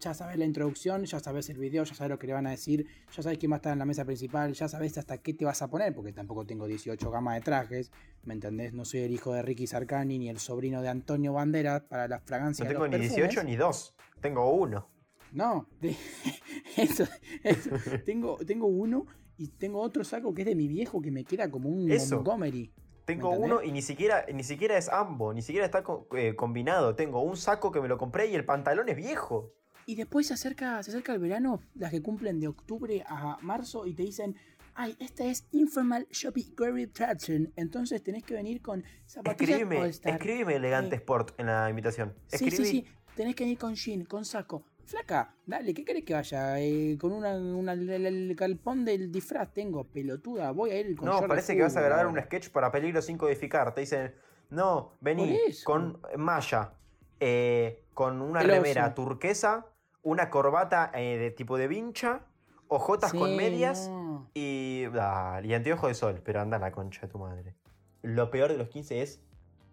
Ya 0.00 0.14
sabes 0.14 0.36
la 0.38 0.46
introducción, 0.46 1.04
ya 1.04 1.20
sabes 1.20 1.50
el 1.50 1.58
video, 1.58 1.84
ya 1.84 1.94
sabes 1.94 2.10
lo 2.10 2.18
que 2.18 2.26
le 2.26 2.32
van 2.32 2.46
a 2.46 2.50
decir, 2.50 2.86
ya 3.14 3.22
sabes 3.22 3.36
quién 3.38 3.52
va 3.52 3.56
a 3.56 3.58
estar 3.58 3.72
en 3.74 3.78
la 3.78 3.84
mesa 3.84 4.04
principal, 4.06 4.54
ya 4.54 4.66
sabes 4.66 4.96
hasta 4.96 5.18
qué 5.18 5.34
te 5.34 5.44
vas 5.44 5.60
a 5.60 5.68
poner, 5.68 5.94
porque 5.94 6.12
tampoco 6.12 6.46
tengo 6.46 6.66
18 6.66 7.10
gamas 7.10 7.34
de 7.34 7.42
trajes, 7.42 7.92
¿me 8.24 8.32
entendés? 8.32 8.72
No 8.72 8.84
soy 8.86 9.00
el 9.00 9.12
hijo 9.12 9.34
de 9.34 9.42
Ricky 9.42 9.66
Sarcani 9.66 10.18
ni 10.18 10.30
el 10.30 10.38
sobrino 10.38 10.80
de 10.80 10.88
Antonio 10.88 11.34
Banderas 11.34 11.82
para 11.82 12.08
la 12.08 12.18
fragancia 12.20 12.64
No 12.64 12.68
de 12.70 12.74
tengo 12.74 12.86
los 12.86 12.92
ni 12.92 13.06
perfumes. 13.08 13.28
18 13.30 13.44
ni 13.44 13.56
2. 13.56 13.94
Tengo 14.22 14.50
uno. 14.50 14.88
No, 15.32 15.68
eso, 16.76 17.04
eso. 17.42 17.70
Tengo, 18.04 18.38
tengo 18.46 18.66
uno 18.66 19.06
y 19.36 19.48
tengo 19.48 19.80
otro 19.80 20.02
saco 20.02 20.32
que 20.34 20.42
es 20.42 20.46
de 20.48 20.54
mi 20.54 20.66
viejo 20.66 21.00
que 21.02 21.10
me 21.10 21.24
queda 21.24 21.50
como 21.50 21.68
un 21.68 21.90
Eso. 21.90 22.16
Montgomery. 22.16 22.72
Tengo 23.04 23.30
uno 23.30 23.62
y 23.62 23.72
ni 23.72 23.82
siquiera, 23.82 24.24
ni 24.32 24.44
siquiera 24.44 24.78
es 24.78 24.88
ambo, 24.88 25.34
ni 25.34 25.42
siquiera 25.42 25.66
está 25.66 25.82
co- 25.82 26.06
eh, 26.16 26.36
combinado. 26.36 26.94
Tengo 26.94 27.20
un 27.22 27.36
saco 27.36 27.72
que 27.72 27.80
me 27.80 27.88
lo 27.88 27.98
compré 27.98 28.26
y 28.28 28.34
el 28.34 28.44
pantalón 28.44 28.88
es 28.88 28.96
viejo. 28.96 29.52
Y 29.90 29.96
después 29.96 30.28
se 30.28 30.34
acerca, 30.34 30.80
se 30.84 30.92
acerca 30.92 31.12
el 31.12 31.18
verano, 31.18 31.62
las 31.74 31.90
que 31.90 32.00
cumplen 32.00 32.38
de 32.38 32.46
octubre 32.46 33.02
a 33.08 33.38
marzo 33.42 33.86
y 33.88 33.92
te 33.92 34.04
dicen, 34.04 34.36
ay, 34.76 34.94
esta 35.00 35.24
es 35.24 35.48
Informal 35.50 36.06
Shopping 36.12 36.54
Gary 36.56 36.86
Traction, 36.86 37.52
entonces 37.56 38.00
tenés 38.00 38.22
que 38.22 38.34
venir 38.34 38.62
con 38.62 38.84
zapatillas 39.04 39.56
Escribime, 39.56 39.80
All-Star". 39.82 40.12
escribime 40.14 40.54
elegante 40.54 40.94
Eh. 40.94 40.98
sport 40.98 41.32
en 41.40 41.46
la 41.46 41.68
invitación. 41.68 42.14
Sí, 42.28 42.36
Escribí. 42.46 42.56
sí, 42.56 42.64
sí, 42.66 42.86
tenés 43.16 43.34
que 43.34 43.42
venir 43.42 43.58
con 43.58 43.74
jean, 43.74 44.04
con 44.04 44.24
saco. 44.24 44.62
Flaca, 44.84 45.34
dale, 45.44 45.74
¿qué 45.74 45.84
querés 45.84 46.04
que 46.04 46.14
vaya? 46.14 46.60
Eh, 46.60 46.96
con 47.00 47.10
una, 47.10 47.34
una- 47.36 47.72
el, 47.72 47.90
el 48.06 48.36
calpón 48.36 48.84
del 48.84 49.10
disfraz 49.10 49.52
tengo, 49.52 49.82
pelotuda, 49.88 50.52
voy 50.52 50.70
a 50.70 50.78
ir 50.78 50.94
con 50.94 51.06
No, 51.08 51.26
parece 51.26 51.56
que 51.56 51.62
vas 51.62 51.76
a 51.76 51.80
grabar 51.80 52.06
un 52.06 52.16
sketch 52.16 52.50
para 52.50 52.70
peligro 52.70 53.02
sin 53.02 53.18
codificar. 53.18 53.74
Te 53.74 53.80
dicen, 53.80 54.14
no, 54.50 54.92
vení 55.00 55.36
con 55.64 56.00
malla, 56.16 56.74
eh, 57.18 57.82
con 57.92 58.22
una 58.22 58.40
remera 58.40 58.94
turquesa, 58.94 59.66
una 60.02 60.30
corbata 60.30 60.90
eh, 60.94 61.18
de 61.18 61.30
tipo 61.30 61.58
de 61.58 61.68
vincha, 61.68 62.22
ojotas 62.68 63.12
con 63.12 63.30
Sí, 63.30 63.36
medias 63.36 63.88
no. 63.88 64.30
y, 64.34 64.84
ah, 64.98 65.40
y 65.42 65.52
anteojo 65.54 65.88
de 65.88 65.94
sol. 65.94 66.20
Pero 66.24 66.40
anda 66.40 66.58
la 66.58 66.72
concha 66.72 67.02
de 67.02 67.08
tu 67.08 67.18
madre. 67.18 67.54
Lo 68.02 68.30
peor 68.30 68.50
de 68.50 68.58
los 68.58 68.68
15 68.68 69.02
es 69.02 69.20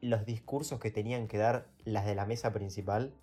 los 0.02 0.26
discursos 0.26 0.80
que 0.80 0.92
tenían 0.92 1.28
que 1.28 1.38
dar 1.38 1.68
las 1.84 2.06
de 2.06 2.16
la 2.16 2.26
mesa 2.26 2.52
principal. 2.54 3.14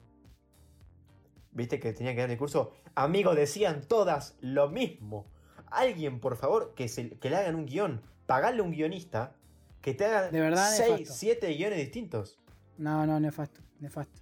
¿Viste 1.53 1.79
que 1.79 1.93
tenían 1.93 2.15
que 2.15 2.23
dar 2.23 2.31
discurso? 2.31 2.73
Amigos, 2.95 3.37
decían 3.37 3.83
todas 3.87 4.37
lo 4.41 4.69
mismo. 4.69 5.27
Alguien, 5.67 6.21
por 6.21 6.37
favor, 6.37 6.75
que, 6.75 6.89
se, 6.89 7.11
que 7.19 7.31
le 7.31 7.37
hagan 7.37 7.55
un 7.55 7.67
guion. 7.67 8.01
Pagarle 8.27 8.61
a 8.61 8.65
un 8.65 8.71
guionista 8.73 9.35
que 9.83 9.93
te 9.95 10.07
haga 10.07 10.31
De 10.31 10.41
verdad, 10.41 10.69
6, 10.75 10.91
nefasto. 10.91 11.15
7 11.15 11.49
guiones 11.55 11.79
distintos. 11.79 12.39
No, 12.79 13.07
no, 13.07 13.21
nefasto, 13.21 13.61
nefasto, 13.79 14.21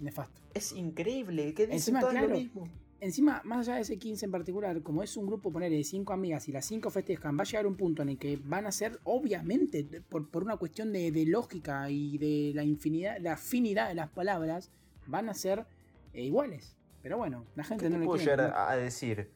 nefasto. 0.00 0.40
Es 0.54 0.72
increíble, 0.72 1.54
que 1.54 1.62
dicen 1.66 1.72
Encima, 1.76 2.00
todas 2.00 2.14
lo 2.14 2.20
claro, 2.20 2.34
mismo. 2.36 2.68
Encima, 3.02 3.40
más 3.44 3.66
allá 3.66 3.76
de 3.76 3.82
ese 3.82 3.98
15 3.98 4.26
en 4.26 4.30
particular, 4.30 4.82
como 4.82 5.02
es 5.02 5.16
un 5.16 5.26
grupo 5.26 5.50
poner 5.50 5.70
de 5.70 5.82
5 5.82 6.12
amigas 6.12 6.46
y 6.48 6.52
las 6.52 6.66
5 6.66 6.90
festejan, 6.90 7.36
va 7.38 7.42
a 7.42 7.44
llegar 7.46 7.66
un 7.66 7.76
punto 7.76 8.02
en 8.02 8.10
el 8.10 8.18
que 8.18 8.38
van 8.44 8.66
a 8.66 8.72
ser, 8.72 8.98
obviamente, 9.04 9.84
por, 10.08 10.28
por 10.30 10.42
una 10.42 10.56
cuestión 10.58 10.92
de, 10.92 11.10
de 11.10 11.24
lógica 11.24 11.88
y 11.88 12.18
de 12.18 12.52
la 12.54 12.62
infinidad, 12.62 13.16
la 13.20 13.34
afinidad 13.34 13.88
de 13.88 13.94
las 13.94 14.10
palabras, 14.10 14.70
van 15.06 15.30
a 15.30 15.34
ser 15.34 15.64
eh, 16.12 16.24
iguales. 16.24 16.76
Pero 17.02 17.16
bueno, 17.16 17.46
la 17.54 17.64
gente 17.64 17.84
¿Qué 17.84 17.88
no 17.90 17.96
te 17.96 18.00
le 18.00 18.04
puedo 18.06 18.18
quiere. 18.18 18.32
llegar 18.36 18.50
¿no? 18.50 18.56
a 18.56 18.70
a 18.72 18.76
decir? 18.76 19.30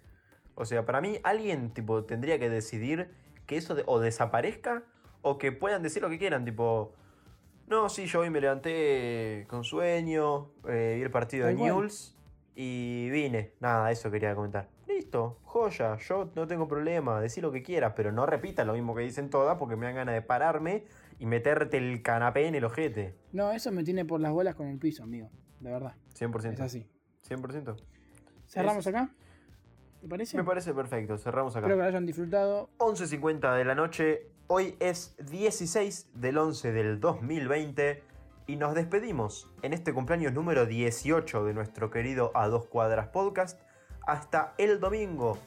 O 0.57 0.66
sea, 0.66 0.85
para 0.85 1.00
mí 1.00 1.16
alguien 1.22 1.72
tipo 1.72 2.05
tendría 2.05 2.38
que 2.38 2.50
decidir 2.50 3.09
que 3.46 3.57
eso 3.57 3.74
de- 3.74 3.85
o 3.87 3.98
desaparezca 3.98 4.85
o 5.22 5.38
que 5.38 5.53
puedan 5.53 5.83
decir 5.83 6.03
lo 6.03 6.11
que 6.11 6.18
quieran, 6.18 6.44
tipo, 6.44 6.92
no, 7.66 7.88
sí, 7.88 8.07
yo 8.07 8.20
hoy 8.20 8.31
me 8.31 8.40
levanté 8.40 9.46
con 9.48 9.64
sueño, 9.64 10.50
eh, 10.68 10.94
vi 10.96 11.03
el 11.03 11.11
partido 11.11 11.46
de. 11.46 11.55
Newell's 11.55 12.16
y 12.55 13.09
vine. 13.11 13.53
Nada, 13.61 13.90
eso 13.90 14.11
quería 14.11 14.35
comentar. 14.35 14.68
Listo, 14.87 15.38
joya, 15.44 15.96
yo 15.96 16.31
no 16.37 16.46
tengo 16.46 16.68
problema, 16.68 17.20
decir 17.20 17.42
lo 17.42 17.50
que 17.50 17.62
quieras, 17.62 17.94
pero 17.96 18.12
no 18.12 18.27
repitas 18.27 18.66
lo 18.66 18.74
mismo 18.74 18.94
que 18.94 19.03
dicen 19.03 19.31
todas 19.31 19.57
porque 19.59 19.77
me 19.77 19.87
dan 19.87 19.94
ganas 19.96 20.14
de 20.14 20.22
pararme 20.22 20.85
y 21.18 21.27
meterte 21.27 21.79
el 21.79 22.03
canapé 22.03 22.46
en 22.46 22.55
el 22.55 22.64
ojete. 22.64 23.14
No, 23.33 23.50
eso 23.50 23.72
me 23.72 23.83
tiene 23.83 24.05
por 24.05 24.20
las 24.20 24.33
bolas 24.33 24.55
con 24.55 24.68
el 24.68 24.79
piso, 24.79 25.03
amigo. 25.03 25.31
De 25.61 25.70
verdad. 25.70 25.94
100%. 26.14 26.53
Es 26.53 26.61
así. 26.61 26.87
100%. 27.22 27.77
¿Cerramos 28.46 28.87
Es- 28.87 28.94
acá? 28.94 29.11
¿Te 30.00 30.09
parece? 30.09 30.37
Me 30.37 30.44
parece 30.44 30.74
perfecto, 30.74 31.16
cerramos 31.16 31.57
acá. 31.57 31.66
Espero 31.66 31.77
que 31.77 31.83
lo 31.83 31.88
hayan 31.88 32.05
disfrutado. 32.05 32.68
11.50 32.77 33.57
de 33.57 33.64
la 33.64 33.74
noche. 33.74 34.29
Hoy 34.46 34.76
es 34.78 35.16
16 35.30 36.09
del 36.16 36.37
11 36.37 36.72
del 36.72 37.00
2020 37.00 38.02
y 38.46 38.57
nos 38.57 38.74
despedimos 38.74 39.48
en 39.62 39.72
este 39.72 39.94
cumpleaños 39.94 40.35
número 40.35 40.66
18 40.66 41.46
de 41.46 41.54
nuestro 41.54 41.90
querido 41.90 42.30
A 42.35 42.48
Dos 42.48 42.66
Cuadras 42.66 43.09
Podcast. 43.09 43.59
Hasta 44.07 44.52
el 44.59 44.80
domingo, 44.80 45.38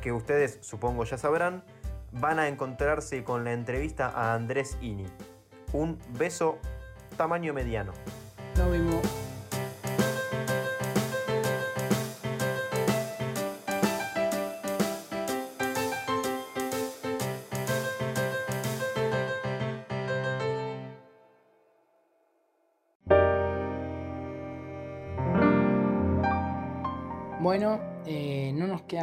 que 0.00 0.12
ustedes 0.12 0.58
supongo 0.60 1.02
ya 1.02 1.18
sabrán, 1.18 1.64
van 2.12 2.38
a 2.38 2.46
encontrarse 2.46 3.24
con 3.24 3.42
la 3.42 3.52
entrevista 3.52 4.08
a 4.08 4.34
Andrés 4.34 4.78
Ini. 4.80 5.06
Un 5.72 5.98
beso 6.16 6.58
tamaño 7.16 7.54
mediano. 7.54 7.92
Nos 8.56 8.70
vemos. 8.70 9.23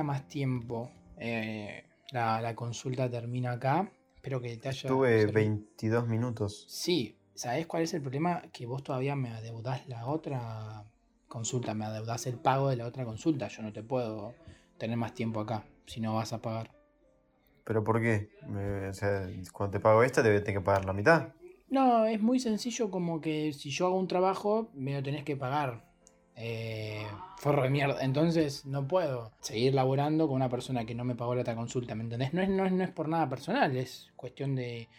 Queda 0.01 0.03
más 0.03 0.27
tiempo. 0.27 0.91
Eh, 1.17 1.83
la, 2.11 2.41
la 2.41 2.55
consulta 2.55 3.09
termina 3.09 3.53
acá. 3.53 3.91
Espero 4.15 4.41
que 4.41 4.57
te 4.57 4.69
haya. 4.69 4.87
Tuve 4.87 5.19
servido. 5.21 5.33
22 5.33 6.07
minutos. 6.07 6.65
Sí, 6.67 7.17
¿sabés 7.33 7.67
cuál 7.67 7.83
es 7.83 7.93
el 7.93 8.01
problema? 8.01 8.41
Que 8.51 8.65
vos 8.65 8.83
todavía 8.83 9.15
me 9.15 9.29
adeudás 9.29 9.87
la 9.87 10.05
otra 10.07 10.83
consulta, 11.27 11.73
me 11.73 11.85
adeudás 11.85 12.25
el 12.27 12.37
pago 12.37 12.69
de 12.69 12.75
la 12.75 12.85
otra 12.85 13.05
consulta. 13.05 13.47
Yo 13.47 13.61
no 13.61 13.71
te 13.71 13.83
puedo 13.83 14.33
tener 14.77 14.97
más 14.97 15.13
tiempo 15.13 15.39
acá 15.39 15.63
si 15.85 16.01
no 16.01 16.15
vas 16.15 16.33
a 16.33 16.41
pagar. 16.41 16.71
¿Pero 17.63 17.83
por 17.83 18.01
qué? 18.01 18.29
Me- 18.47 18.89
o 18.89 18.93
sea, 18.93 19.29
cuando 19.53 19.77
te 19.77 19.79
pago 19.79 20.03
esta, 20.03 20.23
te 20.23 20.41
tengo 20.41 20.61
que 20.61 20.65
pagar 20.65 20.85
la 20.85 20.93
mitad. 20.93 21.29
No, 21.69 22.05
es 22.05 22.19
muy 22.21 22.39
sencillo 22.39 22.89
como 22.89 23.21
que 23.21 23.53
si 23.53 23.69
yo 23.69 23.85
hago 23.85 23.97
un 23.97 24.07
trabajo, 24.07 24.69
me 24.73 24.93
lo 24.93 25.03
tenés 25.03 25.23
que 25.23 25.37
pagar. 25.37 25.90
Eh, 26.43 27.05
forro 27.37 27.61
de 27.61 27.69
mierda. 27.69 28.01
Entonces 28.01 28.65
no 28.65 28.87
puedo 28.87 29.31
seguir 29.41 29.75
laborando 29.75 30.27
con 30.27 30.37
una 30.37 30.49
persona 30.49 30.85
que 30.85 30.95
no 30.95 31.03
me 31.03 31.13
pagó 31.13 31.35
la 31.35 31.41
otra 31.41 31.55
consulta, 31.55 31.93
¿me 31.93 32.03
entendés? 32.03 32.33
No 32.33 32.41
es, 32.41 32.49
no 32.49 32.65
es, 32.65 32.71
no 32.71 32.83
es 32.83 32.89
por 32.89 33.07
nada 33.07 33.29
personal, 33.29 33.77
es 33.77 34.09
cuestión 34.15 34.55
de, 34.55 34.89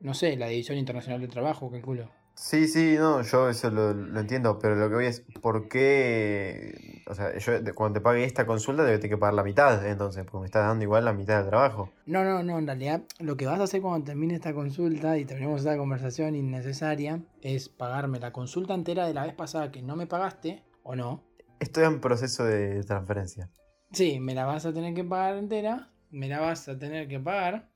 no 0.00 0.12
sé, 0.12 0.36
la 0.36 0.48
División 0.48 0.76
Internacional 0.76 1.22
de 1.22 1.28
Trabajo, 1.28 1.70
calculo. 1.70 2.10
Sí, 2.34 2.68
sí, 2.68 2.96
no, 2.98 3.22
yo 3.22 3.48
eso 3.48 3.70
lo, 3.70 3.94
lo 3.94 4.20
entiendo, 4.20 4.58
pero 4.58 4.74
lo 4.74 4.88
que 4.90 4.94
voy 4.94 5.06
es, 5.06 5.20
¿por 5.40 5.68
qué? 5.68 7.02
O 7.06 7.14
sea, 7.14 7.36
yo 7.38 7.52
cuando 7.74 7.98
te 7.98 8.02
pague 8.02 8.24
esta 8.24 8.46
consulta, 8.46 8.84
te 8.84 8.98
tengo 8.98 9.16
que 9.16 9.18
pagar 9.18 9.34
la 9.34 9.42
mitad, 9.42 9.86
entonces, 9.86 10.24
porque 10.24 10.40
me 10.40 10.46
estás 10.46 10.66
dando 10.66 10.84
igual 10.84 11.06
la 11.06 11.14
mitad 11.14 11.38
del 11.38 11.48
trabajo. 11.48 11.90
No, 12.04 12.24
no, 12.24 12.42
no, 12.42 12.58
en 12.58 12.66
realidad 12.66 13.02
lo 13.18 13.38
que 13.38 13.46
vas 13.46 13.60
a 13.60 13.64
hacer 13.64 13.80
cuando 13.80 14.04
termine 14.04 14.34
esta 14.34 14.52
consulta 14.52 15.16
y 15.16 15.24
terminemos 15.24 15.60
esta 15.60 15.76
conversación 15.78 16.34
innecesaria 16.34 17.20
es 17.40 17.70
pagarme 17.70 18.20
la 18.20 18.32
consulta 18.32 18.74
entera 18.74 19.06
de 19.06 19.14
la 19.14 19.24
vez 19.24 19.34
pasada 19.34 19.70
que 19.70 19.82
no 19.82 19.96
me 19.96 20.06
pagaste, 20.06 20.62
o 20.82 20.96
no. 20.96 21.24
Estoy 21.58 21.84
en 21.84 22.00
proceso 22.00 22.44
de 22.44 22.82
transferencia. 22.84 23.50
Sí, 23.92 24.20
me 24.20 24.34
la 24.34 24.46
vas 24.46 24.66
a 24.66 24.72
tener 24.72 24.94
que 24.94 25.04
pagar 25.04 25.36
entera, 25.36 25.90
me 26.10 26.28
la 26.28 26.40
vas 26.40 26.68
a 26.68 26.78
tener 26.78 27.08
que 27.08 27.18
pagar 27.18 27.70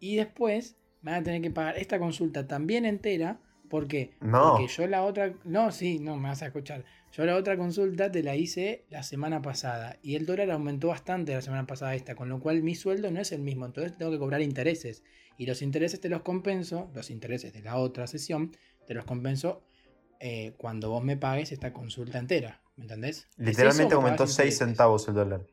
y 0.00 0.16
después 0.16 0.76
me 1.02 1.12
van 1.12 1.20
a 1.20 1.24
tener 1.24 1.42
que 1.42 1.50
pagar 1.50 1.78
esta 1.78 1.98
consulta 1.98 2.46
también 2.46 2.84
entera. 2.84 3.40
¿Por 3.68 3.88
qué? 3.88 4.16
No. 4.20 4.52
Porque 4.52 4.68
yo 4.68 4.86
la 4.86 5.02
otra... 5.02 5.34
No, 5.44 5.72
sí, 5.72 5.98
no, 5.98 6.16
me 6.16 6.28
vas 6.28 6.42
a 6.42 6.46
escuchar. 6.46 6.84
Yo 7.12 7.24
la 7.24 7.36
otra 7.36 7.56
consulta 7.56 8.10
te 8.10 8.22
la 8.22 8.34
hice 8.34 8.86
la 8.90 9.02
semana 9.02 9.40
pasada 9.40 9.98
y 10.02 10.16
el 10.16 10.26
dólar 10.26 10.50
aumentó 10.50 10.88
bastante 10.88 11.32
la 11.32 11.42
semana 11.42 11.66
pasada 11.66 11.94
esta, 11.94 12.16
con 12.16 12.28
lo 12.28 12.40
cual 12.40 12.62
mi 12.62 12.74
sueldo 12.74 13.10
no 13.10 13.20
es 13.20 13.30
el 13.30 13.40
mismo, 13.40 13.66
entonces 13.66 13.96
tengo 13.96 14.10
que 14.10 14.18
cobrar 14.18 14.42
intereses. 14.42 15.04
Y 15.38 15.46
los 15.46 15.62
intereses 15.62 16.00
te 16.00 16.08
los 16.08 16.22
compenso, 16.22 16.90
los 16.92 17.10
intereses 17.10 17.52
de 17.52 17.62
la 17.62 17.76
otra 17.76 18.06
sesión, 18.06 18.50
te 18.86 18.94
los 18.94 19.04
compenso 19.04 19.62
eh, 20.20 20.54
cuando 20.56 20.90
vos 20.90 21.02
me 21.04 21.16
pagues 21.16 21.52
esta 21.52 21.72
consulta 21.72 22.18
entera. 22.18 22.60
¿Me 22.76 22.84
entendés? 22.84 23.18
¿Es 23.18 23.26
eso 23.26 23.40
o 23.40 23.44
Literalmente 23.44 23.94
me 23.94 23.96
aumentó 23.96 24.24
pagas 24.24 24.34
6 24.34 24.54
intereses? 24.54 24.58
centavos 24.58 25.08
el 25.08 25.14
dólar. 25.14 25.46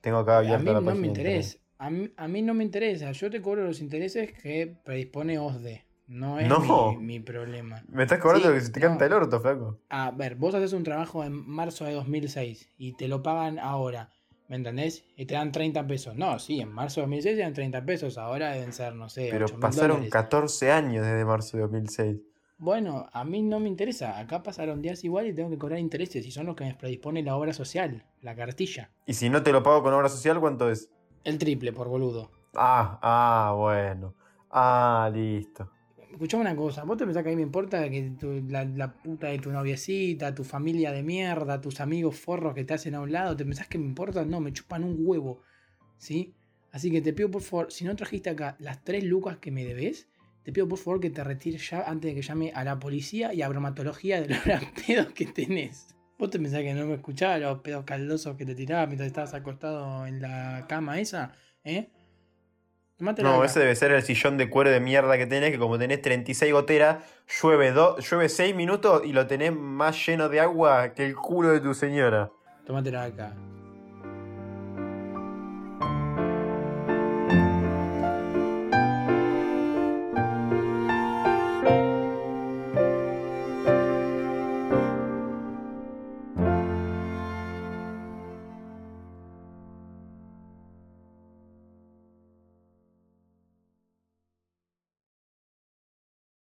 Tengo 0.00 0.18
acá 0.18 0.36
A 0.36 0.38
abierta 0.38 0.58
mí 0.64 0.66
la 0.72 0.80
no 0.80 0.86
página. 0.86 1.00
me 1.00 1.06
interesa. 1.08 1.58
A 1.78 1.90
mí, 1.90 2.10
a 2.16 2.28
mí 2.28 2.42
no 2.42 2.54
me 2.54 2.64
interesa. 2.64 3.12
Yo 3.12 3.30
te 3.30 3.40
cobro 3.42 3.64
los 3.64 3.80
intereses 3.80 4.32
que 4.32 4.76
predispone 4.84 5.38
OSDE. 5.38 5.84
No 6.08 6.38
es 6.38 6.48
No. 6.48 6.92
Mi, 6.92 6.98
mi 7.06 7.20
problema. 7.20 7.82
Me 7.88 8.02
estás 8.02 8.18
cobrando 8.18 8.48
Sí, 8.48 8.54
que 8.54 8.60
se 8.60 8.70
te 8.72 8.80
no. 8.80 8.86
canta 8.88 9.06
el 9.06 9.12
orto, 9.12 9.40
flaco. 9.40 9.78
A 9.88 10.10
ver, 10.10 10.34
vos 10.34 10.54
haces 10.54 10.72
un 10.72 10.82
trabajo 10.82 11.24
en 11.24 11.32
marzo 11.32 11.84
de 11.84 11.92
2006 11.92 12.68
y 12.76 12.94
te 12.96 13.08
lo 13.08 13.22
pagan 13.22 13.58
ahora. 13.58 14.10
¿Me 14.48 14.56
entendés? 14.56 15.04
Y 15.16 15.24
te 15.26 15.34
dan 15.34 15.50
30 15.52 15.86
pesos. 15.86 16.14
No, 16.16 16.38
sí, 16.38 16.60
en 16.60 16.70
marzo 16.70 17.00
de 17.00 17.06
2006 17.06 17.38
eran 17.38 17.54
30 17.54 17.84
pesos. 17.86 18.18
Ahora 18.18 18.52
deben 18.52 18.72
ser, 18.72 18.94
no 18.94 19.08
sé, 19.08 19.28
Pero 19.30 19.46
8 19.46 19.54
mil 19.54 19.60
pasaron 19.60 19.90
dólares. 19.98 20.12
14 20.12 20.72
años 20.72 21.06
desde 21.06 21.24
marzo 21.24 21.56
de 21.56 21.62
2006. 21.62 22.16
Bueno, 22.58 23.08
a 23.12 23.24
mí 23.24 23.42
no 23.42 23.58
me 23.60 23.68
interesa. 23.68 24.18
Acá 24.18 24.42
pasaron 24.42 24.82
días 24.82 25.02
igual 25.04 25.26
y 25.26 25.32
tengo 25.34 25.50
que 25.50 25.58
cobrar 25.58 25.78
intereses. 25.80 26.24
Y 26.26 26.30
son 26.30 26.46
los 26.46 26.56
que 26.56 26.64
me 26.64 26.74
predispone 26.74 27.22
la 27.22 27.36
obra 27.36 27.52
social, 27.52 28.04
la 28.20 28.34
cartilla. 28.36 28.90
Y 29.06 29.14
si 29.14 29.28
no 29.28 29.42
te 29.42 29.52
lo 29.52 29.62
pago 29.62 29.82
con 29.82 29.92
obra 29.94 30.08
social, 30.08 30.38
¿cuánto 30.38 30.70
es? 30.70 30.90
El 31.24 31.38
triple, 31.38 31.72
por 31.72 31.88
boludo. 31.88 32.30
Ah, 32.54 32.98
ah, 33.02 33.54
bueno. 33.56 34.14
Ah, 34.50 35.10
listo. 35.12 35.70
Escuchame 36.12 36.42
una 36.42 36.54
cosa, 36.54 36.84
¿vos 36.84 36.98
te 36.98 37.04
pensás 37.06 37.22
que 37.22 37.30
a 37.30 37.32
mí 37.32 37.36
me 37.36 37.42
importa 37.42 37.88
que 37.88 38.12
tu- 38.20 38.42
la, 38.46 38.66
la 38.66 38.92
puta 38.92 39.28
de 39.28 39.38
tu 39.38 39.50
noviecita, 39.50 40.34
tu 40.34 40.44
familia 40.44 40.92
de 40.92 41.02
mierda, 41.02 41.58
tus 41.60 41.80
amigos 41.80 42.16
forros 42.20 42.54
que 42.54 42.64
te 42.64 42.74
hacen 42.74 42.94
a 42.94 43.00
un 43.00 43.10
lado, 43.12 43.34
¿te 43.34 43.46
pensás 43.46 43.66
que 43.66 43.78
me 43.78 43.86
importa? 43.86 44.22
No, 44.26 44.38
me 44.38 44.52
chupan 44.52 44.84
un 44.84 44.96
huevo, 44.98 45.40
¿sí? 45.96 46.34
Así 46.70 46.90
que 46.90 47.00
te 47.00 47.14
pido 47.14 47.30
por 47.30 47.40
favor, 47.40 47.72
si 47.72 47.86
no 47.86 47.96
trajiste 47.96 48.28
acá 48.28 48.56
las 48.58 48.84
tres 48.84 49.04
lucas 49.04 49.38
que 49.38 49.50
me 49.50 49.64
debes, 49.64 50.06
te 50.44 50.52
pido 50.52 50.68
por 50.68 50.78
favor 50.78 51.00
que 51.00 51.10
te 51.10 51.22
retires 51.24 51.68
ya 51.70 51.82
antes 51.82 52.10
de 52.10 52.14
que 52.20 52.22
llame 52.26 52.52
a 52.54 52.64
la 52.64 52.78
policía 52.78 53.32
y 53.34 53.42
a 53.42 53.48
bromatología 53.48 54.20
de 54.20 54.28
los 54.28 54.38
pedos 54.86 55.08
que 55.12 55.26
tenés. 55.26 55.94
¿Vos 56.18 56.30
te 56.30 56.38
pensás 56.38 56.60
que 56.60 56.72
no 56.74 56.86
me 56.86 56.94
escuchabas 56.94 57.40
los 57.40 57.58
pedos 57.60 57.84
caldosos 57.84 58.36
que 58.36 58.46
te 58.46 58.54
tiraba 58.54 58.86
mientras 58.86 59.06
estabas 59.08 59.34
acostado 59.34 60.06
en 60.06 60.20
la 60.22 60.66
cama 60.68 61.00
esa? 61.00 61.32
¿Eh? 61.64 61.88
Tomátela 62.96 63.28
No, 63.30 63.44
ese 63.44 63.58
debe 63.60 63.74
ser 63.74 63.90
el 63.92 64.02
sillón 64.02 64.36
de 64.36 64.48
cuero 64.48 64.70
de 64.70 64.78
mierda 64.78 65.16
que 65.18 65.26
tenés, 65.26 65.50
que 65.50 65.58
como 65.58 65.78
tenés 65.78 66.00
36 66.02 66.52
goteras, 66.52 67.04
llueve, 67.42 67.72
do- 67.72 67.98
llueve 67.98 68.28
6 68.28 68.54
minutos 68.54 69.02
y 69.04 69.12
lo 69.12 69.26
tenés 69.26 69.52
más 69.56 70.06
lleno 70.06 70.28
de 70.28 70.40
agua 70.40 70.92
que 70.94 71.04
el 71.06 71.16
culo 71.16 71.48
de 71.50 71.60
tu 71.60 71.74
señora. 71.74 72.30
Tomátela 72.66 73.04
acá. 73.04 73.34